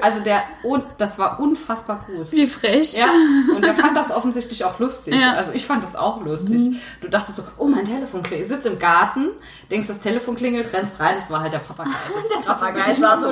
Also 0.00 0.20
der, 0.20 0.42
und 0.62 0.84
das 0.96 1.18
war 1.18 1.40
unfassbar 1.40 2.06
gut. 2.06 2.32
Wie 2.32 2.46
frech. 2.46 2.96
Ja, 2.96 3.08
und 3.54 3.64
er 3.64 3.74
fand 3.74 3.96
das 3.96 4.12
offensichtlich 4.12 4.64
auch 4.64 4.78
lustig. 4.78 5.20
Ja. 5.20 5.34
Also 5.34 5.52
ich 5.52 5.66
fand 5.66 5.82
das 5.82 5.94
auch 5.94 6.22
lustig. 6.24 6.80
Du 7.00 7.08
dachtest 7.08 7.36
so, 7.38 7.42
oh, 7.58 7.66
mein 7.66 7.84
Telefon 7.84 8.22
klingelt. 8.22 8.48
Sitzt 8.48 8.66
im 8.66 8.78
Garten, 8.78 9.28
denkst, 9.70 9.88
das 9.88 10.00
Telefon 10.00 10.36
klingelt, 10.36 10.72
rennst 10.72 11.00
rein, 11.00 11.14
das 11.16 11.30
war 11.30 11.40
halt 11.40 11.52
der 11.52 11.58
Papagei. 11.58 11.90
Das 12.14 12.28
der 12.28 12.52
Papagei 12.52 13.00
war 13.00 13.20
so 13.20 13.28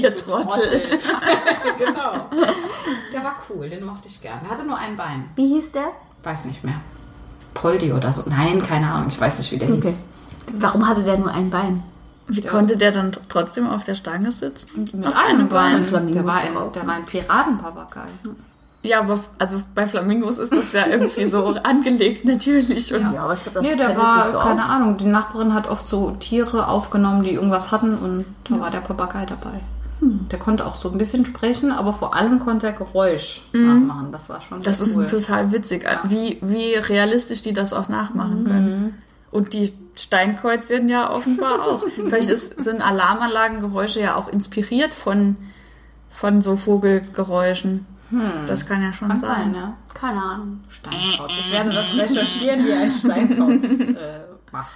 Ihr 0.00 0.14
Trottel. 0.16 0.82
genau. 1.78 2.28
Der 3.12 3.24
war 3.24 3.36
cool, 3.50 3.68
den 3.70 3.84
mochte 3.84 4.08
ich 4.08 4.20
gern. 4.20 4.40
Der 4.42 4.50
hatte 4.50 4.64
nur 4.64 4.76
ein 4.76 4.96
Bein. 4.96 5.30
Wie 5.36 5.48
hieß 5.48 5.72
der? 5.72 5.92
Weiß 6.22 6.44
nicht 6.46 6.62
mehr. 6.64 6.74
Poldi 7.54 7.92
oder 7.92 8.12
so. 8.12 8.22
Nein, 8.26 8.62
keine 8.66 8.90
Ahnung, 8.90 9.08
ich 9.08 9.20
weiß 9.20 9.38
nicht, 9.38 9.52
wie 9.52 9.58
der 9.58 9.68
Okay. 9.70 9.80
hieß. 9.82 9.98
Warum 10.58 10.88
hatte 10.88 11.02
der 11.02 11.18
nur 11.18 11.32
ein 11.32 11.50
Bein? 11.50 11.82
Wie 12.28 12.42
konnte 12.42 12.76
der 12.76 12.92
dann 12.92 13.10
trotzdem 13.28 13.68
auf 13.68 13.84
der 13.84 13.94
Stange 13.94 14.30
sitzen? 14.30 14.68
Mit 14.94 15.06
auf 15.06 15.14
einem 15.16 15.48
Bein. 15.48 15.84
Flamingo 15.84 16.14
Der 16.14 16.26
war 16.26 16.36
ein, 16.36 16.52
der 16.74 16.86
war 16.86 16.94
ein 16.94 17.04
Piratenpapagei. 17.04 18.06
Ja, 18.84 19.00
aber 19.00 19.20
also 19.38 19.62
bei 19.74 19.86
Flamingos 19.86 20.38
ist 20.38 20.52
das 20.52 20.72
ja 20.72 20.86
irgendwie 20.86 21.24
so 21.26 21.46
angelegt 21.62 22.24
natürlich. 22.24 22.92
Und 22.94 23.12
Ja, 23.12 23.24
aber 23.24 23.34
ich 23.34 23.42
glaube, 23.42 23.60
das 23.60 23.68
Nee, 23.68 23.76
der 23.76 23.86
pendelt 23.86 24.04
war, 24.06 24.22
sich 24.24 24.32
so 24.32 24.38
keine 24.38 24.64
auf. 24.64 24.70
Ahnung, 24.70 24.96
die 24.96 25.06
Nachbarin 25.06 25.54
hat 25.54 25.68
oft 25.68 25.88
so 25.88 26.12
Tiere 26.12 26.66
aufgenommen, 26.68 27.22
die 27.22 27.32
irgendwas 27.34 27.70
hatten 27.70 27.96
und 27.98 28.24
da 28.48 28.58
war 28.60 28.70
der 28.70 28.80
Papagei 28.80 29.24
dabei. 29.26 29.60
Der 30.30 30.38
konnte 30.38 30.66
auch 30.66 30.74
so 30.74 30.90
ein 30.90 30.98
bisschen 30.98 31.24
sprechen, 31.24 31.70
aber 31.70 31.92
vor 31.92 32.14
allem 32.16 32.40
konnte 32.40 32.66
er 32.66 32.72
Geräusch 32.72 33.42
nachmachen. 33.52 34.10
Das 34.10 34.28
war 34.30 34.40
schon 34.40 34.60
das 34.60 34.80
ist 34.80 34.96
cool. 34.96 35.06
total 35.06 35.52
witzig, 35.52 35.84
wie, 36.04 36.38
wie 36.42 36.74
realistisch 36.74 37.42
die 37.42 37.52
das 37.52 37.72
auch 37.72 37.88
nachmachen 37.88 38.44
können. 38.44 39.02
Und 39.30 39.52
die 39.52 39.72
Steinkreuzchen 39.96 40.88
ja 40.88 41.10
offenbar 41.10 41.62
auch. 41.66 41.84
Vielleicht 41.88 42.28
ist, 42.30 42.60
sind 42.60 42.80
Alarmanlagengeräusche 42.82 44.00
ja 44.00 44.16
auch 44.16 44.26
inspiriert 44.28 44.92
von, 44.92 45.36
von 46.10 46.42
so 46.42 46.56
Vogelgeräuschen. 46.56 47.86
Das 48.46 48.66
kann 48.66 48.82
ja 48.82 48.92
schon 48.92 49.08
Kann 49.08 49.20
sein. 49.20 49.30
sein, 49.36 49.54
ja. 49.54 49.76
Keine 49.94 50.20
Ahnung. 50.20 50.60
Steinkauz. 50.68 51.32
Ich 51.38 51.50
werde 51.52 51.70
das 51.72 51.94
recherchieren, 51.96 52.64
wie 52.66 52.72
ein 52.72 52.90
Steinkauz 52.90 53.80
äh, 53.80 54.20
macht. 54.50 54.72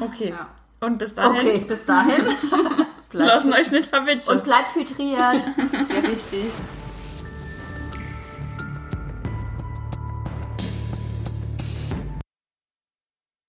Okay. 0.00 0.30
Ja. 0.30 0.48
Und 0.86 0.98
bis 0.98 1.14
dahin, 1.14 1.40
Okay, 1.40 1.64
bis 1.66 1.84
dahin. 1.86 2.22
lassen 3.24 3.52
euch 3.52 3.70
nicht 3.72 3.86
verwitschen. 3.86 4.34
Und 4.34 4.44
bleibt 4.44 4.74
hydriert. 4.74 5.42
Sehr 5.88 6.02
wichtig. 6.10 6.46